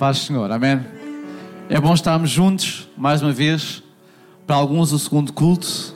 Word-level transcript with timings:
Paz 0.00 0.20
Senhor, 0.20 0.50
amém. 0.50 0.80
É 1.68 1.78
bom 1.78 1.92
estarmos 1.92 2.30
juntos, 2.30 2.88
mais 2.96 3.20
uma 3.20 3.32
vez. 3.32 3.82
Para 4.46 4.56
alguns, 4.56 4.92
o 4.92 4.98
segundo 4.98 5.30
culto. 5.30 5.94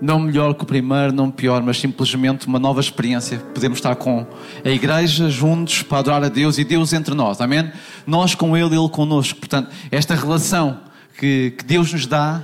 Não 0.00 0.18
melhor 0.18 0.54
que 0.54 0.62
o 0.62 0.66
primeiro, 0.66 1.12
não 1.12 1.30
pior, 1.30 1.62
mas 1.62 1.78
simplesmente 1.78 2.46
uma 2.46 2.58
nova 2.58 2.80
experiência. 2.80 3.36
Podemos 3.52 3.76
estar 3.76 3.94
com 3.96 4.26
a 4.64 4.70
igreja 4.70 5.28
juntos 5.28 5.82
para 5.82 5.98
adorar 5.98 6.24
a 6.24 6.28
Deus 6.30 6.56
e 6.56 6.64
Deus 6.64 6.94
entre 6.94 7.14
nós, 7.14 7.42
amém? 7.42 7.70
Nós 8.06 8.34
com 8.34 8.56
Ele, 8.56 8.74
Ele 8.74 8.88
connosco. 8.88 9.38
Portanto, 9.38 9.68
esta 9.90 10.14
relação 10.14 10.80
que, 11.18 11.52
que 11.58 11.64
Deus 11.66 11.92
nos 11.92 12.06
dá, 12.06 12.42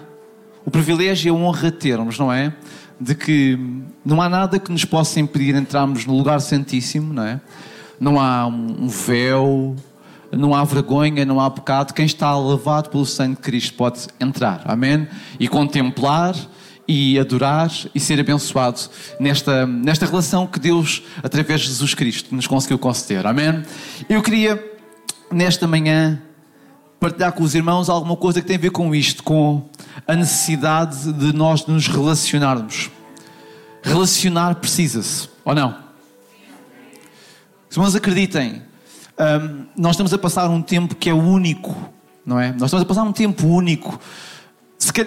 o 0.62 0.70
privilégio 0.70 1.28
e 1.28 1.30
a 1.30 1.32
honra 1.32 1.70
de 1.70 1.78
termos, 1.78 2.18
não 2.18 2.30
é? 2.30 2.52
De 3.00 3.14
que 3.14 3.58
não 4.04 4.20
há 4.20 4.28
nada 4.28 4.58
que 4.58 4.70
nos 4.70 4.84
possa 4.84 5.18
impedir 5.20 5.54
entrarmos 5.54 6.04
no 6.04 6.14
lugar 6.14 6.38
santíssimo, 6.42 7.14
não 7.14 7.22
é? 7.22 7.40
Não 7.98 8.20
há 8.20 8.46
um 8.46 8.88
véu, 8.88 9.74
não 10.32 10.54
há 10.54 10.64
vergonha, 10.64 11.24
não 11.24 11.40
há 11.40 11.50
pecado. 11.50 11.92
Quem 11.92 12.06
está 12.06 12.36
lavado 12.36 12.90
pelo 12.90 13.06
sangue 13.06 13.36
de 13.36 13.42
Cristo 13.42 13.74
pode 13.74 14.06
entrar, 14.20 14.62
amém? 14.64 15.06
E 15.38 15.48
contemplar 15.48 16.34
e 16.88 17.18
adorar 17.18 17.70
e 17.94 17.98
ser 17.98 18.20
abençoado 18.20 18.80
nesta, 19.18 19.66
nesta 19.66 20.06
relação 20.06 20.46
que 20.46 20.60
Deus, 20.60 21.02
através 21.22 21.62
de 21.62 21.68
Jesus 21.68 21.94
Cristo, 21.94 22.34
nos 22.34 22.46
conseguiu 22.46 22.78
conceder, 22.78 23.26
amém? 23.26 23.62
Eu 24.08 24.22
queria, 24.22 24.62
nesta 25.30 25.66
manhã, 25.66 26.22
partilhar 27.00 27.32
com 27.32 27.42
os 27.42 27.54
irmãos 27.54 27.88
alguma 27.88 28.16
coisa 28.16 28.40
que 28.40 28.46
tem 28.46 28.56
a 28.56 28.60
ver 28.60 28.70
com 28.70 28.94
isto, 28.94 29.22
com 29.22 29.68
a 30.06 30.14
necessidade 30.14 31.12
de 31.12 31.32
nós 31.32 31.66
nos 31.66 31.88
relacionarmos. 31.88 32.90
Relacionar 33.82 34.56
precisa-se, 34.56 35.28
ou 35.44 35.54
não? 35.54 35.76
Se 37.68 37.78
irmãos 37.78 37.94
acreditem, 37.94 38.62
um, 39.18 39.66
nós 39.76 39.92
estamos 39.92 40.12
a 40.12 40.18
passar 40.18 40.48
um 40.50 40.60
tempo 40.60 40.94
que 40.94 41.08
é 41.08 41.14
único, 41.14 41.74
não 42.24 42.38
é? 42.38 42.52
Nós 42.52 42.64
estamos 42.64 42.82
a 42.82 42.86
passar 42.86 43.02
um 43.02 43.12
tempo 43.12 43.46
único. 43.46 43.98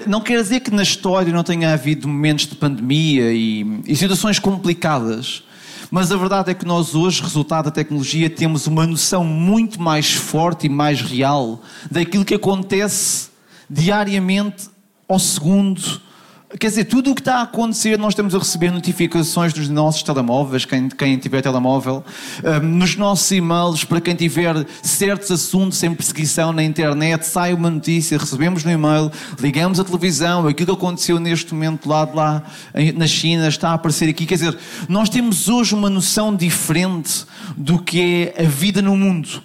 Não 0.08 0.20
quer 0.20 0.42
dizer 0.42 0.62
que 0.62 0.72
na 0.72 0.84
história 0.84 1.32
não 1.32 1.44
tenha 1.44 1.72
havido 1.72 2.08
momentos 2.08 2.48
de 2.48 2.56
pandemia 2.56 3.32
e, 3.32 3.82
e 3.86 3.96
situações 3.96 4.40
complicadas, 4.40 5.44
mas 5.92 6.12
a 6.12 6.18
verdade 6.18 6.52
é 6.52 6.54
que 6.54 6.66
nós 6.66 6.96
hoje, 6.96 7.22
resultado 7.22 7.66
da 7.66 7.72
tecnologia, 7.72 8.30
temos 8.30 8.68
uma 8.68 8.86
noção 8.86 9.24
muito 9.24 9.82
mais 9.82 10.12
forte 10.14 10.66
e 10.66 10.70
mais 10.70 11.02
real 11.02 11.62
daquilo 11.90 12.26
que 12.26 12.36
acontece 12.36 13.30
diariamente 13.70 14.70
ao 15.08 15.20
segundo 15.20 16.02
Quer 16.58 16.70
dizer, 16.70 16.86
tudo 16.86 17.12
o 17.12 17.16
que 17.16 17.22
está 17.22 17.36
a 17.38 17.42
acontecer, 17.44 18.00
nós 18.00 18.14
estamos 18.14 18.34
a 18.34 18.40
receber 18.40 18.72
notificações 18.72 19.54
dos 19.54 19.70
nossos 19.70 20.02
telemóveis, 20.02 20.66
quem, 20.66 20.90
quem 20.90 21.16
tiver 21.16 21.44
telemóvel, 21.44 22.04
um, 22.44 22.66
nos 22.66 22.96
nossos 22.96 23.30
e-mails, 23.30 23.84
para 23.84 24.02
quem 24.02 24.16
tiver 24.16 24.66
certos 24.82 25.30
assuntos 25.30 25.82
em 25.84 25.94
perseguição 25.94 26.52
na 26.52 26.64
internet, 26.64 27.24
sai 27.28 27.54
uma 27.54 27.70
notícia, 27.70 28.18
recebemos 28.18 28.64
no 28.64 28.72
e-mail, 28.72 29.12
ligamos 29.40 29.80
a 29.80 29.84
televisão, 29.84 30.48
aquilo 30.48 30.76
que 30.76 30.84
aconteceu 30.84 31.20
neste 31.20 31.54
momento 31.54 31.88
lá 31.88 32.04
de 32.04 32.16
lá 32.16 32.44
na 32.96 33.06
China 33.06 33.48
está 33.48 33.70
a 33.70 33.74
aparecer 33.76 34.10
aqui. 34.10 34.26
Quer 34.26 34.36
dizer, 34.36 34.58
nós 34.88 35.08
temos 35.08 35.50
hoje 35.50 35.76
uma 35.76 35.90
noção 35.90 36.36
diferente 36.36 37.26
do 37.56 37.78
que 37.78 38.34
é 38.36 38.44
a 38.46 38.50
vida 38.50 38.82
no 38.82 38.98
mundo. 38.98 39.44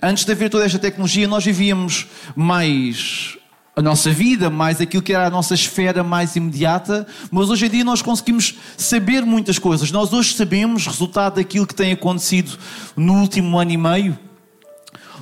Antes 0.00 0.24
de 0.24 0.32
haver 0.32 0.48
toda 0.48 0.64
esta 0.64 0.78
tecnologia, 0.78 1.28
nós 1.28 1.44
vivíamos 1.44 2.06
mais 2.34 3.36
a 3.78 3.82
nossa 3.82 4.10
vida, 4.10 4.50
mais 4.50 4.80
aquilo 4.80 5.04
que 5.04 5.12
era 5.12 5.28
a 5.28 5.30
nossa 5.30 5.54
esfera 5.54 6.02
mais 6.02 6.34
imediata, 6.34 7.06
mas 7.30 7.48
hoje 7.48 7.66
em 7.66 7.70
dia 7.70 7.84
nós 7.84 8.02
conseguimos 8.02 8.56
saber 8.76 9.24
muitas 9.24 9.56
coisas. 9.56 9.92
Nós 9.92 10.12
hoje 10.12 10.34
sabemos, 10.34 10.84
resultado 10.84 11.36
daquilo 11.36 11.64
que 11.64 11.76
tem 11.76 11.92
acontecido 11.92 12.58
no 12.96 13.20
último 13.20 13.56
ano 13.56 13.70
e 13.70 13.76
meio, 13.76 14.18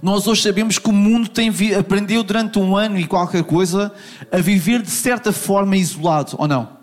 nós 0.03 0.27
hoje 0.27 0.41
sabemos 0.41 0.79
que 0.79 0.89
o 0.89 0.93
mundo 0.93 1.29
tem, 1.29 1.53
aprendeu 1.79 2.23
durante 2.23 2.59
um 2.59 2.75
ano 2.75 2.99
e 2.99 3.07
qualquer 3.07 3.45
coisa 3.45 3.93
a 4.33 4.39
viver 4.39 4.81
de 4.81 4.91
certa 4.91 5.33
forma 5.33 5.77
isolado, 5.77 6.35
ou 6.39 6.49
não? 6.49 6.76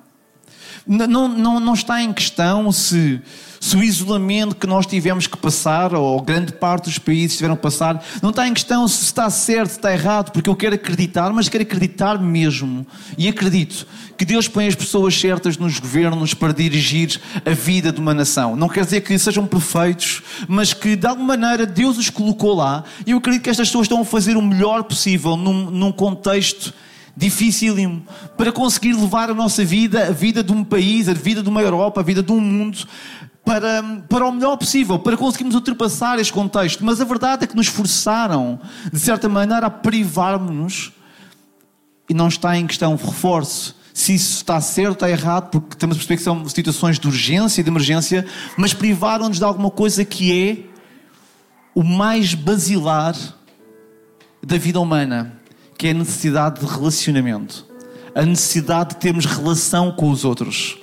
Não, 0.85 1.27
não, 1.27 1.59
não 1.59 1.73
está 1.73 2.01
em 2.01 2.11
questão 2.11 2.71
se 2.71 3.21
se 3.63 3.77
o 3.77 3.81
isolamento 3.81 4.55
que 4.55 4.67
nós 4.67 4.85
tivemos 4.85 5.25
que 5.25 5.37
passar, 5.37 5.95
ou 5.95 6.19
grande 6.21 6.51
parte 6.51 6.83
dos 6.89 6.99
países 6.99 7.37
tiveram 7.37 7.55
que 7.55 7.61
passar, 7.61 8.03
não 8.21 8.29
está 8.29 8.45
em 8.45 8.53
questão 8.53 8.85
se 8.89 9.05
está 9.05 9.29
certo, 9.29 9.69
se 9.69 9.77
está 9.77 9.93
errado, 9.93 10.31
porque 10.33 10.49
eu 10.49 10.55
quero 10.55 10.75
acreditar, 10.75 11.31
mas 11.31 11.47
quero 11.47 11.63
acreditar 11.63 12.19
mesmo. 12.19 12.85
E 13.17 13.29
acredito 13.29 13.87
que 14.17 14.25
Deus 14.25 14.49
põe 14.49 14.67
as 14.67 14.75
pessoas 14.75 15.17
certas 15.17 15.57
nos 15.57 15.79
governos 15.79 16.33
para 16.33 16.53
dirigir 16.53 17.21
a 17.45 17.51
vida 17.51 17.89
de 17.89 18.01
uma 18.01 18.13
nação. 18.13 18.53
Não 18.57 18.67
quer 18.67 18.83
dizer 18.83 18.99
que 18.99 19.17
sejam 19.17 19.47
perfeitos, 19.47 20.21
mas 20.45 20.73
que 20.73 20.97
de 20.97 21.07
alguma 21.07 21.37
maneira 21.37 21.65
Deus 21.65 21.97
os 21.97 22.09
colocou 22.09 22.53
lá. 22.53 22.83
E 23.07 23.11
eu 23.11 23.19
acredito 23.19 23.43
que 23.43 23.49
estas 23.49 23.69
pessoas 23.69 23.85
estão 23.85 24.01
a 24.01 24.05
fazer 24.05 24.35
o 24.35 24.41
melhor 24.41 24.83
possível 24.83 25.37
num, 25.37 25.71
num 25.71 25.91
contexto 25.93 26.73
dificílimo 27.15 28.03
para 28.35 28.51
conseguir 28.51 28.93
levar 28.93 29.29
a 29.29 29.33
nossa 29.33 29.63
vida, 29.63 30.07
a 30.07 30.11
vida 30.11 30.43
de 30.43 30.51
um 30.51 30.63
país, 30.63 31.07
a 31.07 31.13
vida 31.13 31.43
de 31.43 31.49
uma 31.49 31.61
Europa, 31.61 32.01
a 32.01 32.03
vida 32.03 32.23
de 32.23 32.31
um 32.31 32.39
mundo 32.39 32.87
para, 33.45 33.83
para 34.09 34.25
o 34.25 34.31
melhor 34.31 34.57
possível, 34.57 34.97
para 34.97 35.17
conseguirmos 35.17 35.55
ultrapassar 35.55 36.19
este 36.19 36.33
contexto. 36.33 36.83
Mas 36.83 37.01
a 37.01 37.05
verdade 37.05 37.43
é 37.43 37.47
que 37.47 37.55
nos 37.55 37.67
forçaram, 37.67 38.59
de 38.91 38.99
certa 38.99 39.27
maneira, 39.27 39.67
a 39.67 39.69
privar-nos. 39.69 40.91
E 42.09 42.13
não 42.13 42.27
está 42.27 42.57
em 42.57 42.67
questão 42.67 42.95
reforço 42.95 43.75
se 43.93 44.15
isso 44.15 44.37
está 44.37 44.59
certo 44.59 45.03
ou 45.03 45.07
errado, 45.07 45.51
porque 45.51 45.75
temos 45.75 45.95
a 45.95 45.99
perceber 45.99 46.17
que 46.17 46.23
são 46.23 46.49
situações 46.49 46.97
de 46.97 47.07
urgência 47.07 47.61
e 47.61 47.63
de 47.63 47.69
emergência, 47.69 48.25
mas 48.57 48.73
privaram-nos 48.73 49.37
de 49.37 49.43
alguma 49.43 49.69
coisa 49.69 50.03
que 50.03 50.49
é 50.49 50.57
o 51.75 51.83
mais 51.83 52.33
basilar 52.33 53.15
da 54.45 54.57
vida 54.57 54.79
humana, 54.79 55.39
que 55.83 55.89
é 55.89 55.91
a 55.91 55.95
necessidade 55.95 56.61
de 56.61 56.65
relacionamento, 56.65 57.65
a 58.15 58.25
necessidade 58.25 58.91
de 58.91 59.01
termos 59.01 59.25
relação 59.25 59.91
com 59.91 60.09
os 60.09 60.23
outros. 60.23 60.77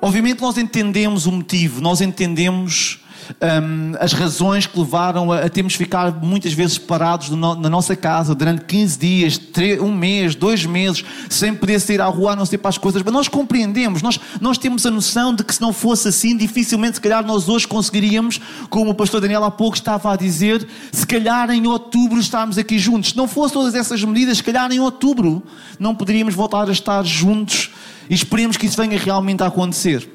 Obviamente, 0.00 0.40
nós 0.40 0.56
entendemos 0.56 1.26
o 1.26 1.32
motivo, 1.32 1.82
nós 1.82 2.00
entendemos 2.00 3.00
um, 3.40 3.92
as 4.00 4.12
razões 4.12 4.66
que 4.66 4.78
levaram 4.78 5.32
a, 5.32 5.40
a 5.40 5.48
termos 5.48 5.74
ficar 5.74 6.12
muitas 6.22 6.52
vezes 6.52 6.78
parados 6.78 7.30
no, 7.30 7.54
na 7.54 7.68
nossa 7.68 7.94
casa 7.94 8.34
durante 8.34 8.64
15 8.64 8.98
dias, 8.98 9.38
3, 9.38 9.80
um 9.80 9.92
mês, 9.92 10.34
dois 10.34 10.64
meses, 10.64 11.04
sem 11.28 11.54
poder 11.54 11.80
sair 11.80 12.00
à 12.00 12.06
rua, 12.06 12.32
a 12.32 12.36
não 12.36 12.46
ser 12.46 12.58
para 12.58 12.70
as 12.70 12.78
coisas. 12.78 13.02
Mas 13.02 13.12
nós 13.12 13.28
compreendemos, 13.28 14.02
nós, 14.02 14.18
nós 14.40 14.58
temos 14.58 14.84
a 14.86 14.90
noção 14.90 15.34
de 15.34 15.44
que 15.44 15.54
se 15.54 15.60
não 15.60 15.72
fosse 15.72 16.08
assim, 16.08 16.36
dificilmente, 16.36 16.96
se 16.96 17.00
calhar, 17.00 17.24
nós 17.24 17.48
hoje 17.48 17.66
conseguiríamos, 17.66 18.40
como 18.70 18.90
o 18.90 18.94
pastor 18.94 19.20
Daniel 19.20 19.44
há 19.44 19.50
pouco 19.50 19.76
estava 19.76 20.12
a 20.12 20.16
dizer, 20.16 20.66
se 20.92 21.06
calhar 21.06 21.50
em 21.50 21.66
outubro 21.66 22.18
estarmos 22.18 22.58
aqui 22.58 22.78
juntos. 22.78 23.10
Se 23.10 23.16
não 23.16 23.28
fosse 23.28 23.54
todas 23.54 23.74
essas 23.74 24.02
medidas, 24.04 24.38
se 24.38 24.44
calhar 24.44 24.70
em 24.72 24.80
outubro 24.80 25.42
não 25.78 25.94
poderíamos 25.94 26.34
voltar 26.34 26.68
a 26.68 26.72
estar 26.72 27.04
juntos 27.04 27.70
e 28.08 28.14
esperemos 28.14 28.56
que 28.56 28.66
isso 28.66 28.76
venha 28.76 28.98
realmente 28.98 29.42
a 29.42 29.46
acontecer. 29.46 30.08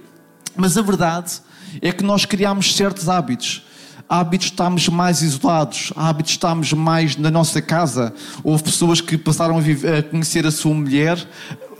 Mas 0.55 0.77
a 0.77 0.81
verdade 0.81 1.41
é 1.81 1.91
que 1.91 2.03
nós 2.03 2.25
criamos 2.25 2.75
certos 2.75 3.09
hábitos. 3.09 3.63
Hábitos 4.07 4.47
de 4.47 4.53
estarmos 4.53 4.89
mais 4.89 5.21
isolados, 5.21 5.93
hábitos 5.95 6.31
de 6.31 6.37
estarmos 6.37 6.73
mais 6.73 7.15
na 7.15 7.31
nossa 7.31 7.61
casa. 7.61 8.13
Houve 8.43 8.63
pessoas 8.63 9.01
que 9.01 9.17
passaram 9.17 9.57
a, 9.57 9.61
viver, 9.61 9.95
a 9.95 10.03
conhecer 10.03 10.45
a 10.45 10.51
sua 10.51 10.73
mulher 10.73 11.17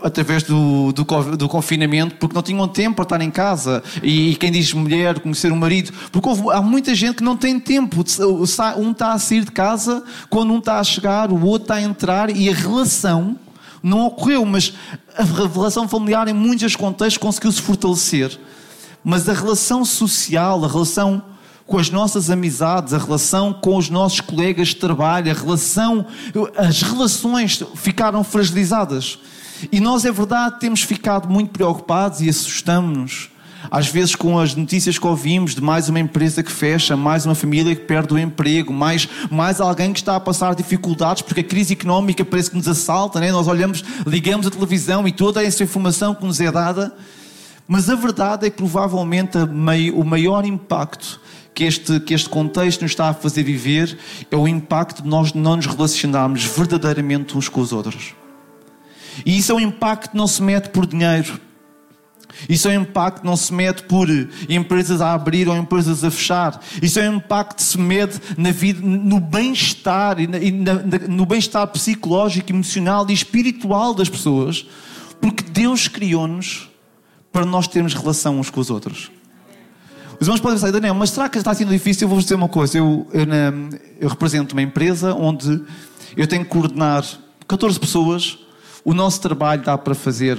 através 0.04 0.42
do, 0.42 0.92
do, 0.92 1.36
do, 1.36 1.48
confinamento, 1.48 2.16
porque 2.16 2.34
não 2.34 2.42
tinham 2.42 2.68
tempo 2.68 2.96
para 2.96 3.04
estar 3.04 3.20
em 3.22 3.30
casa. 3.30 3.82
E, 4.02 4.32
e 4.32 4.36
quem 4.36 4.52
diz 4.52 4.72
mulher, 4.74 5.18
conhecer 5.20 5.50
o 5.50 5.56
marido, 5.56 5.92
porque 6.12 6.28
houve, 6.28 6.50
há 6.50 6.60
muita 6.60 6.94
gente 6.94 7.16
que 7.16 7.24
não 7.24 7.36
tem 7.36 7.58
tempo. 7.58 8.04
Um 8.20 8.90
está 8.90 9.12
a 9.12 9.18
sair 9.18 9.44
de 9.44 9.50
casa, 9.50 10.02
quando 10.28 10.52
um 10.52 10.58
está 10.58 10.78
a 10.78 10.84
chegar, 10.84 11.30
o 11.30 11.42
outro 11.46 11.64
está 11.64 11.76
a 11.76 11.82
entrar, 11.82 12.34
e 12.34 12.50
a 12.50 12.54
relação 12.54 13.38
não 13.82 14.06
ocorreu, 14.06 14.44
mas 14.44 14.74
a 15.16 15.22
relação 15.22 15.88
familiar, 15.88 16.28
em 16.28 16.34
muitos 16.34 16.76
contextos, 16.76 17.18
conseguiu-se 17.18 17.62
fortalecer. 17.62 18.38
Mas 19.04 19.28
a 19.28 19.32
relação 19.32 19.84
social, 19.84 20.64
a 20.64 20.68
relação 20.68 21.22
com 21.66 21.78
as 21.78 21.90
nossas 21.90 22.30
amizades, 22.30 22.92
a 22.92 22.98
relação 22.98 23.52
com 23.52 23.76
os 23.76 23.88
nossos 23.90 24.20
colegas 24.20 24.68
de 24.68 24.76
trabalho, 24.76 25.30
a 25.30 25.34
relação, 25.34 26.06
as 26.56 26.82
relações 26.82 27.62
ficaram 27.74 28.24
fragilizadas. 28.24 29.18
E 29.70 29.80
nós, 29.80 30.04
é 30.04 30.12
verdade, 30.12 30.58
temos 30.60 30.82
ficado 30.82 31.28
muito 31.28 31.50
preocupados 31.50 32.20
e 32.20 32.28
assustamos-nos 32.28 33.30
às 33.70 33.88
vezes 33.88 34.14
com 34.14 34.38
as 34.38 34.54
notícias 34.54 34.98
que 34.98 35.06
ouvimos 35.06 35.54
de 35.54 35.60
mais 35.60 35.88
uma 35.88 36.00
empresa 36.00 36.42
que 36.42 36.52
fecha, 36.52 36.96
mais 36.96 37.24
uma 37.24 37.34
família 37.34 37.74
que 37.74 37.82
perde 37.82 38.14
o 38.14 38.18
emprego, 38.18 38.72
mais, 38.72 39.08
mais 39.30 39.60
alguém 39.60 39.92
que 39.92 40.00
está 40.00 40.16
a 40.16 40.20
passar 40.20 40.54
dificuldades 40.54 41.22
porque 41.22 41.40
a 41.40 41.44
crise 41.44 41.72
económica 41.72 42.24
parece 42.24 42.50
que 42.50 42.56
nos 42.56 42.68
assalta, 42.68 43.20
né? 43.20 43.32
nós 43.32 43.46
olhamos, 43.46 43.84
ligamos 44.06 44.46
a 44.46 44.50
televisão 44.50 45.06
e 45.06 45.12
toda 45.12 45.42
essa 45.42 45.62
informação 45.62 46.14
que 46.14 46.24
nos 46.24 46.40
é 46.40 46.50
dada. 46.50 46.94
Mas 47.66 47.88
a 47.88 47.94
verdade 47.94 48.46
é 48.46 48.50
que 48.50 48.56
provavelmente 48.56 49.38
o 49.94 50.04
maior 50.04 50.44
impacto 50.44 51.20
que 51.54 51.64
este, 51.64 52.00
que 52.00 52.12
este 52.12 52.28
contexto 52.28 52.82
nos 52.82 52.90
está 52.90 53.08
a 53.08 53.14
fazer 53.14 53.44
viver 53.44 53.96
é 54.30 54.36
o 54.36 54.46
impacto 54.46 55.02
de 55.02 55.08
nós 55.08 55.32
não 55.32 55.56
nos 55.56 55.66
relacionarmos 55.66 56.44
verdadeiramente 56.44 57.38
uns 57.38 57.48
com 57.48 57.60
os 57.60 57.72
outros. 57.72 58.14
E 59.24 59.38
isso 59.38 59.52
é 59.52 59.54
um 59.54 59.60
impacto 59.60 60.10
que 60.10 60.16
não 60.16 60.26
se 60.26 60.42
mede 60.42 60.70
por 60.70 60.84
dinheiro 60.86 61.40
Isso 62.48 62.68
é 62.68 62.76
um 62.76 62.82
impacto 62.82 63.20
que 63.20 63.26
não 63.26 63.36
se 63.36 63.52
mede 63.52 63.84
por 63.84 64.08
empresas 64.48 65.00
a 65.00 65.12
abrir 65.12 65.48
ou 65.48 65.56
empresas 65.56 66.02
a 66.02 66.10
fechar. 66.10 66.60
Isso 66.82 66.98
é 66.98 67.08
um 67.08 67.14
impacto 67.14 67.56
que 67.56 67.62
se 67.62 67.78
mede 67.78 68.20
na 68.36 68.50
vida, 68.50 68.80
no 68.82 69.20
bem-estar 69.20 70.20
e, 70.20 70.26
na, 70.26 70.38
e 70.38 70.50
na, 70.50 70.74
no 71.08 71.24
bem-estar 71.24 71.66
psicológico, 71.68 72.50
emocional 72.50 73.06
e 73.08 73.12
espiritual 73.12 73.94
das 73.94 74.08
pessoas, 74.08 74.66
porque 75.20 75.44
Deus 75.44 75.86
criou-nos 75.86 76.73
para 77.34 77.44
nós 77.44 77.66
termos 77.66 77.94
relação 77.94 78.38
uns 78.38 78.48
com 78.48 78.60
os 78.60 78.70
outros. 78.70 79.10
Os 80.20 80.28
irmãos 80.28 80.40
podem 80.40 80.56
pensar, 80.56 80.70
Daniel, 80.70 80.94
mas 80.94 81.10
será 81.10 81.28
que 81.28 81.36
está 81.36 81.52
sendo 81.52 81.70
difícil? 81.70 82.04
Eu 82.04 82.08
vou-vos 82.08 82.24
dizer 82.24 82.36
uma 82.36 82.48
coisa. 82.48 82.78
Eu, 82.78 83.08
eu, 83.12 83.24
eu 84.00 84.08
represento 84.08 84.54
uma 84.54 84.62
empresa 84.62 85.12
onde 85.12 85.60
eu 86.16 86.28
tenho 86.28 86.44
que 86.44 86.50
coordenar 86.50 87.04
14 87.48 87.80
pessoas. 87.80 88.38
O 88.84 88.94
nosso 88.94 89.20
trabalho 89.20 89.62
dá 89.62 89.76
para 89.76 89.96
fazer 89.96 90.38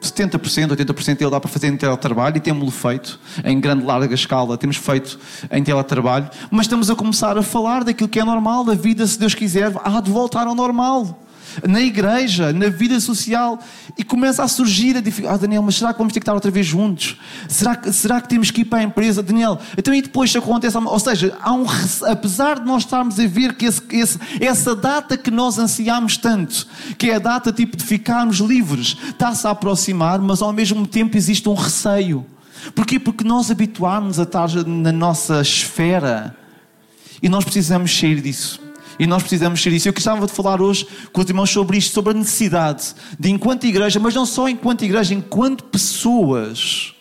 70%, 0.00 0.74
80% 0.74 1.18
dele 1.18 1.30
dá 1.30 1.38
para 1.38 1.50
fazer 1.50 1.66
em 1.66 1.76
teletrabalho 1.76 2.38
e 2.38 2.40
temos-lo 2.40 2.70
feito 2.70 3.20
em 3.44 3.60
grande, 3.60 3.84
larga 3.84 4.14
escala, 4.14 4.56
temos 4.56 4.78
feito 4.78 5.20
em 5.52 5.62
teletrabalho, 5.62 6.30
mas 6.50 6.62
estamos 6.62 6.88
a 6.88 6.94
começar 6.94 7.36
a 7.36 7.42
falar 7.42 7.84
daquilo 7.84 8.08
que 8.08 8.18
é 8.18 8.24
normal, 8.24 8.64
da 8.64 8.74
vida, 8.74 9.06
se 9.06 9.18
Deus 9.18 9.34
quiser, 9.34 9.72
há 9.84 10.00
de 10.00 10.10
voltar 10.10 10.46
ao 10.46 10.54
normal 10.54 11.18
na 11.66 11.80
igreja, 11.80 12.52
na 12.52 12.68
vida 12.68 12.98
social, 13.00 13.58
e 13.96 14.04
começa 14.04 14.42
a 14.42 14.48
surgir 14.48 14.96
a 14.96 15.00
dificuldade. 15.00 15.38
Ah, 15.38 15.42
Daniel, 15.42 15.62
mas 15.62 15.76
será 15.76 15.92
que 15.92 15.98
vamos 15.98 16.12
ter 16.12 16.20
que 16.20 16.24
estar 16.24 16.34
outra 16.34 16.50
vez 16.50 16.66
juntos? 16.66 17.16
Será 17.48 17.76
que, 17.76 17.92
será 17.92 18.20
que 18.20 18.28
temos 18.28 18.50
que 18.50 18.62
ir 18.62 18.64
para 18.64 18.80
a 18.80 18.82
empresa? 18.82 19.22
Daniel, 19.22 19.58
então 19.76 19.94
e 19.94 20.02
depois 20.02 20.34
acontece. 20.34 20.76
Ou 20.76 20.98
seja, 20.98 21.36
há 21.40 21.52
um, 21.52 21.64
apesar 22.08 22.60
de 22.60 22.66
nós 22.66 22.84
estarmos 22.84 23.18
a 23.18 23.26
ver 23.26 23.54
que 23.54 23.66
esse, 23.66 23.82
esse, 23.90 24.18
essa 24.40 24.74
data 24.74 25.16
que 25.16 25.30
nós 25.30 25.58
ansiamos 25.58 26.16
tanto, 26.16 26.66
que 26.98 27.10
é 27.10 27.16
a 27.16 27.18
data 27.18 27.52
tipo 27.52 27.76
de 27.76 27.84
ficarmos 27.84 28.38
livres, 28.38 28.96
está-se 29.08 29.46
a 29.46 29.50
aproximar, 29.50 30.18
mas 30.20 30.42
ao 30.42 30.52
mesmo 30.52 30.86
tempo 30.86 31.16
existe 31.16 31.48
um 31.48 31.54
receio. 31.54 32.24
Porquê? 32.74 32.98
Porque 32.98 33.24
nós 33.24 33.50
habituámos 33.50 34.18
a 34.18 34.24
estar 34.24 34.48
na 34.66 34.92
nossa 34.92 35.40
esfera 35.40 36.36
e 37.22 37.28
nós 37.28 37.44
precisamos 37.44 37.96
sair 37.96 38.20
disso. 38.20 38.69
E 39.00 39.06
nós 39.06 39.22
precisamos 39.22 39.62
ser 39.62 39.72
isso. 39.72 39.88
Eu 39.88 39.94
gostava 39.94 40.26
de 40.26 40.32
falar 40.32 40.60
hoje 40.60 40.86
com 41.10 41.22
os 41.22 41.28
irmãos 41.28 41.48
sobre 41.48 41.78
isto, 41.78 41.94
sobre 41.94 42.10
a 42.10 42.14
necessidade 42.14 42.94
de, 43.18 43.30
enquanto 43.30 43.64
igreja, 43.64 43.98
mas 43.98 44.14
não 44.14 44.26
só 44.26 44.46
enquanto 44.46 44.84
igreja, 44.84 45.14
enquanto 45.14 45.64
pessoas, 45.64 46.94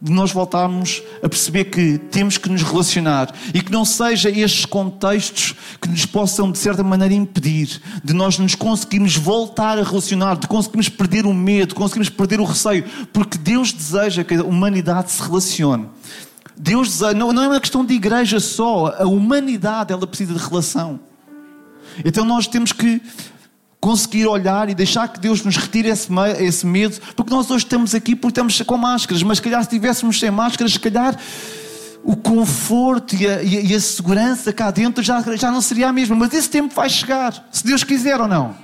de 0.00 0.12
nós 0.12 0.30
voltarmos 0.30 1.02
a 1.20 1.28
perceber 1.28 1.64
que 1.64 1.98
temos 1.98 2.38
que 2.38 2.48
nos 2.48 2.62
relacionar 2.62 3.34
e 3.52 3.60
que 3.60 3.72
não 3.72 3.84
seja 3.84 4.30
estes 4.30 4.64
contextos 4.64 5.56
que 5.82 5.88
nos 5.88 6.06
possam, 6.06 6.50
de 6.50 6.58
certa 6.58 6.84
maneira, 6.84 7.12
impedir 7.12 7.82
de 8.02 8.14
nós 8.14 8.38
nos 8.38 8.54
conseguirmos 8.54 9.16
voltar 9.16 9.78
a 9.78 9.82
relacionar, 9.82 10.36
de 10.36 10.46
conseguirmos 10.46 10.88
perder 10.88 11.26
o 11.26 11.34
medo, 11.34 11.70
de 11.70 11.74
conseguirmos 11.74 12.08
perder 12.08 12.40
o 12.40 12.44
receio, 12.44 12.84
porque 13.12 13.36
Deus 13.36 13.72
deseja 13.72 14.22
que 14.22 14.34
a 14.34 14.44
humanidade 14.44 15.10
se 15.10 15.20
relacione. 15.20 15.88
Deus 16.62 17.00
não, 17.16 17.32
não 17.32 17.42
é 17.42 17.48
uma 17.48 17.60
questão 17.60 17.84
de 17.84 17.94
igreja 17.94 18.38
só, 18.38 18.94
a 18.98 19.06
humanidade 19.06 19.94
ela 19.94 20.06
precisa 20.06 20.34
de 20.34 20.38
relação. 20.38 21.00
Então 22.04 22.22
nós 22.22 22.46
temos 22.46 22.70
que 22.70 23.00
conseguir 23.80 24.26
olhar 24.26 24.68
e 24.68 24.74
deixar 24.74 25.08
que 25.08 25.18
Deus 25.18 25.42
nos 25.42 25.56
retire 25.56 25.88
esse, 25.88 26.08
esse 26.38 26.66
medo, 26.66 27.00
porque 27.16 27.32
nós 27.32 27.50
hoje 27.50 27.64
estamos 27.64 27.94
aqui 27.94 28.14
porque 28.14 28.32
estamos 28.32 28.60
com 28.60 28.76
máscaras, 28.76 29.22
mas 29.22 29.38
se 29.38 29.42
calhar 29.42 29.62
se 29.62 29.68
estivéssemos 29.68 30.20
sem 30.20 30.30
máscaras, 30.30 30.74
se 30.74 30.80
calhar 30.80 31.18
o 32.04 32.14
conforto 32.14 33.14
e 33.14 33.26
a, 33.26 33.42
e 33.42 33.74
a, 33.74 33.80
segurança 33.80 34.52
cá 34.52 34.70
dentro 34.70 35.02
já, 35.02 35.22
já 35.36 35.50
não 35.50 35.62
seria 35.62 35.88
a 35.88 35.92
mesma. 35.92 36.14
Mas 36.14 36.34
esse 36.34 36.50
tempo 36.50 36.74
vai 36.74 36.90
chegar, 36.90 37.48
se 37.50 37.64
Deus 37.64 37.82
quiser 37.82 38.20
ou 38.20 38.28
não. 38.28 38.54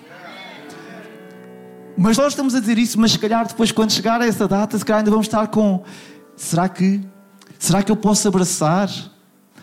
Mas 1.96 2.18
nós 2.18 2.34
estamos 2.34 2.54
a 2.54 2.60
dizer 2.60 2.76
isso, 2.76 3.00
mas 3.00 3.12
se 3.12 3.18
calhar 3.18 3.48
depois, 3.48 3.72
quando 3.72 3.90
chegar 3.90 4.20
a 4.20 4.26
essa 4.26 4.46
data, 4.46 4.76
se 4.76 4.84
calhar 4.84 4.98
ainda 4.98 5.10
vamos 5.10 5.26
estar 5.26 5.46
com: 5.46 5.82
será 6.36 6.68
que 6.68 7.00
Será 7.58 7.82
que 7.82 7.90
eu 7.90 7.96
posso 7.96 8.26
abraçar? 8.28 8.90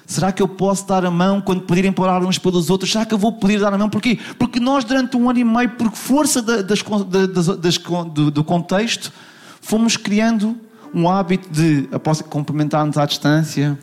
Será 0.05 0.31
que 0.31 0.41
eu 0.41 0.47
posso 0.47 0.87
dar 0.87 1.05
a 1.05 1.11
mão 1.11 1.39
quando 1.41 1.61
pedirem 1.61 1.91
para 1.91 2.03
orar 2.03 2.23
uns 2.23 2.37
pelos 2.37 2.69
outros? 2.69 2.91
Será 2.91 3.05
que 3.05 3.13
eu 3.13 3.17
vou 3.17 3.33
poder 3.33 3.59
dar 3.59 3.73
a 3.73 3.77
mão? 3.77 3.89
Porquê? 3.89 4.19
Porque 4.37 4.59
nós, 4.59 4.83
durante 4.83 5.15
um 5.15 5.29
ano 5.29 5.39
e 5.39 5.43
meio, 5.43 5.69
por 5.71 5.91
força 5.91 6.41
das, 6.41 6.63
das, 6.63 7.47
das, 7.57 7.77
do, 8.13 8.29
do, 8.29 8.43
contexto, 8.43 9.13
fomos 9.61 9.95
criando 9.95 10.57
um 10.93 11.09
hábito 11.09 11.49
de 11.49 11.87
cumprimentar-nos 12.29 12.97
à 12.97 13.05
distância, 13.05 13.79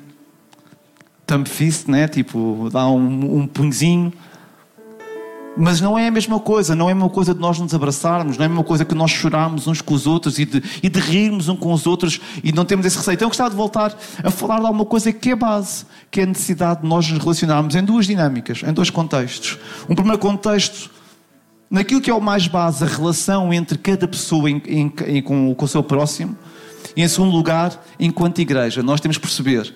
thumb 1.27 1.49
fist, 1.49 1.89
né? 1.89 2.07
tipo, 2.07 2.69
dar 2.71 2.89
um, 2.89 3.41
um 3.41 3.47
punhozinho. 3.47 4.13
Mas 5.63 5.79
não 5.79 5.99
é 5.99 6.09
a 6.09 6.11
mesma 6.11 6.41
coisa, 6.41 6.75
não 6.75 6.89
é 6.89 6.93
a 6.93 6.95
mesma 6.95 7.11
coisa 7.11 7.35
de 7.35 7.41
nós 7.41 7.59
nos 7.59 7.75
abraçarmos, 7.75 8.39
não 8.39 8.45
é 8.45 8.47
a 8.47 8.49
mesma 8.49 8.65
coisa 8.65 8.83
que 8.83 8.95
nós 8.95 9.11
chorarmos 9.11 9.67
uns 9.67 9.83
com 9.83 9.93
os 9.93 10.07
outros 10.07 10.39
e 10.39 10.47
de, 10.47 10.63
e 10.83 10.89
de 10.89 10.99
rirmos 10.99 11.49
uns 11.51 11.59
com 11.59 11.71
os 11.71 11.87
outros 11.87 12.19
e 12.43 12.51
não 12.51 12.65
temos 12.65 12.87
esse 12.87 12.97
receio. 12.97 13.15
Então 13.15 13.27
eu 13.27 13.29
gostava 13.29 13.51
de 13.51 13.57
voltar 13.57 13.95
a 14.25 14.31
falar 14.31 14.61
de 14.61 14.65
alguma 14.65 14.87
coisa 14.87 15.13
que 15.13 15.29
é 15.29 15.37
base, 15.37 15.85
que 16.11 16.21
é 16.21 16.23
a 16.23 16.27
necessidade 16.27 16.81
de 16.81 16.89
nós 16.89 17.07
nos 17.11 17.23
relacionarmos 17.23 17.75
em 17.75 17.85
duas 17.85 18.07
dinâmicas, 18.07 18.63
em 18.67 18.73
dois 18.73 18.89
contextos. 18.89 19.59
Um 19.87 19.95
primeiro 19.95 20.19
contexto, 20.19 20.91
naquilo 21.71 22.01
que 22.01 22.11
é 22.11 22.15
o 22.15 22.23
mais 22.23 22.49
base, 22.49 22.83
a 22.83 22.87
relação 22.87 23.53
entre 23.53 23.77
cada 23.77 24.09
pessoa 24.09 24.51
em, 24.51 24.63
em, 24.67 24.93
em, 25.09 25.23
com, 25.23 25.55
com 25.55 25.65
o 25.67 25.69
seu 25.69 25.83
próximo. 25.83 26.39
E 26.97 27.03
em 27.03 27.09
segundo 27.09 27.37
lugar, 27.37 27.85
enquanto 27.99 28.39
igreja, 28.39 28.83
nós 28.83 28.99
temos 28.99 29.19
que 29.19 29.27
perceber 29.27 29.75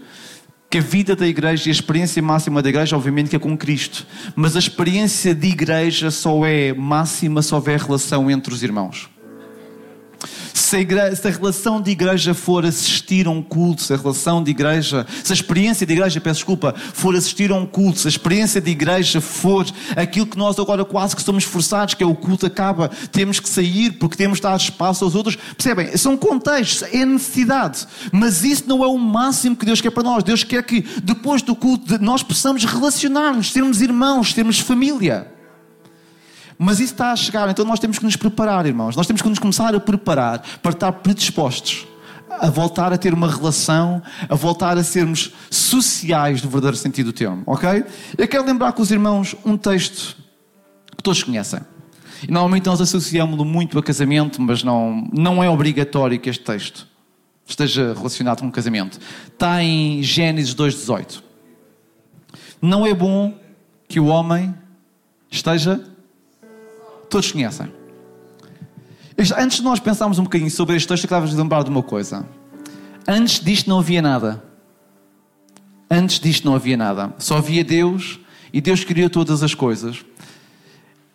que 0.74 0.78
a 0.78 0.80
vida 0.80 1.14
da 1.14 1.24
igreja 1.24 1.68
e 1.68 1.70
a 1.70 1.72
experiência 1.72 2.20
máxima 2.20 2.60
da 2.60 2.68
igreja, 2.68 2.96
obviamente, 2.96 3.30
que 3.30 3.36
é 3.36 3.38
com 3.38 3.56
Cristo. 3.56 4.04
Mas 4.34 4.56
a 4.56 4.58
experiência 4.58 5.32
de 5.32 5.46
igreja 5.46 6.10
só 6.10 6.44
é 6.44 6.72
máxima 6.72 7.42
se 7.42 7.54
houver 7.54 7.78
relação 7.78 8.28
entre 8.28 8.52
os 8.52 8.60
irmãos. 8.60 9.08
Se 10.54 10.76
a, 10.76 10.80
igreja, 10.80 11.16
se 11.16 11.26
a, 11.26 11.30
relação 11.32 11.82
de 11.82 11.90
igreja 11.90 12.32
for 12.32 12.64
assistir 12.64 13.26
a 13.26 13.30
um 13.30 13.42
culto, 13.42 13.82
se 13.82 13.92
a 13.92 13.96
relação 13.96 14.40
de 14.40 14.52
igreja, 14.52 15.04
se 15.24 15.32
a 15.32 15.34
experiência 15.34 15.84
de 15.84 15.92
igreja, 15.92 16.20
peço 16.20 16.36
desculpa, 16.36 16.72
for 16.92 17.16
assistir 17.16 17.50
a 17.50 17.56
um 17.56 17.66
culto, 17.66 17.98
se 17.98 18.06
a 18.06 18.10
experiência 18.10 18.60
de 18.60 18.70
igreja 18.70 19.20
for 19.20 19.66
aquilo 19.96 20.28
que 20.28 20.38
nós 20.38 20.56
agora 20.56 20.84
quase 20.84 21.16
que 21.16 21.22
somos 21.24 21.42
forçados, 21.42 21.94
que 21.94 22.04
é 22.04 22.06
o 22.06 22.14
culto 22.14 22.46
acaba, 22.46 22.88
temos 23.10 23.40
que 23.40 23.48
sair 23.48 23.94
porque 23.98 24.16
temos 24.16 24.38
de 24.38 24.42
dar 24.42 24.56
espaço 24.56 25.04
aos 25.04 25.16
outros. 25.16 25.34
Percebem? 25.34 25.96
São 25.96 26.16
contextos, 26.16 26.88
é 26.92 27.04
necessidade. 27.04 27.84
Mas 28.12 28.44
isso 28.44 28.62
não 28.68 28.84
é 28.84 28.86
o 28.86 28.96
máximo 28.96 29.56
que 29.56 29.66
Deus 29.66 29.80
quer 29.80 29.90
para 29.90 30.04
nós. 30.04 30.22
Deus 30.22 30.44
quer 30.44 30.62
que 30.62 30.82
depois 31.02 31.42
do 31.42 31.56
culto 31.56 32.00
nós 32.00 32.22
possamos 32.22 32.64
relacionar-nos, 32.64 33.52
termos 33.52 33.82
irmãos, 33.82 34.32
termos 34.32 34.60
família. 34.60 35.33
Mas 36.58 36.78
isso 36.78 36.92
está 36.92 37.12
a 37.12 37.16
chegar, 37.16 37.48
então 37.48 37.64
nós 37.64 37.80
temos 37.80 37.98
que 37.98 38.04
nos 38.04 38.16
preparar, 38.16 38.66
irmãos. 38.66 38.96
Nós 38.96 39.06
temos 39.06 39.20
que 39.20 39.28
nos 39.28 39.38
começar 39.38 39.74
a 39.74 39.80
preparar 39.80 40.42
para 40.62 40.72
estar 40.72 40.92
predispostos 40.92 41.86
a 42.40 42.50
voltar 42.50 42.92
a 42.92 42.98
ter 42.98 43.14
uma 43.14 43.30
relação, 43.30 44.02
a 44.28 44.34
voltar 44.34 44.76
a 44.76 44.82
sermos 44.82 45.32
sociais 45.50 46.42
no 46.42 46.48
verdadeiro 46.48 46.76
sentido 46.76 47.06
do 47.06 47.12
termo, 47.12 47.42
ok? 47.46 47.84
Eu 48.16 48.26
quero 48.26 48.44
lembrar 48.44 48.72
com 48.72 48.82
os 48.82 48.90
irmãos 48.90 49.36
um 49.44 49.56
texto 49.56 50.16
que 50.96 51.02
todos 51.02 51.22
conhecem. 51.22 51.60
E 52.26 52.32
normalmente 52.32 52.66
nós 52.66 52.80
associamos-lo 52.80 53.44
muito 53.44 53.78
a 53.78 53.82
casamento, 53.82 54.40
mas 54.40 54.62
não, 54.62 55.08
não 55.12 55.42
é 55.42 55.48
obrigatório 55.48 56.18
que 56.18 56.30
este 56.30 56.42
texto 56.42 56.88
esteja 57.46 57.92
relacionado 57.94 58.40
com 58.40 58.50
casamento. 58.50 58.98
Está 59.26 59.62
em 59.62 60.02
Gênesis 60.02 60.54
2,18. 60.54 61.22
Não 62.60 62.86
é 62.86 62.94
bom 62.94 63.38
que 63.86 64.00
o 64.00 64.06
homem 64.06 64.54
esteja 65.30 65.84
todos 67.14 67.30
conhecem. 67.30 67.72
Antes 69.38 69.58
de 69.58 69.62
nós 69.62 69.78
pensarmos 69.78 70.18
um 70.18 70.24
bocadinho 70.24 70.50
sobre 70.50 70.74
este 70.74 70.88
texto, 70.88 71.04
eu 71.04 71.20
queria 71.20 71.36
lembrar 71.36 71.62
de 71.62 71.70
uma 71.70 71.80
coisa. 71.80 72.28
Antes 73.06 73.38
disto 73.38 73.70
não 73.70 73.78
havia 73.78 74.02
nada. 74.02 74.42
Antes 75.88 76.18
disto 76.18 76.44
não 76.44 76.56
havia 76.56 76.76
nada. 76.76 77.14
Só 77.18 77.36
havia 77.36 77.62
Deus 77.62 78.18
e 78.52 78.60
Deus 78.60 78.82
criou 78.82 79.08
todas 79.08 79.44
as 79.44 79.54
coisas. 79.54 80.04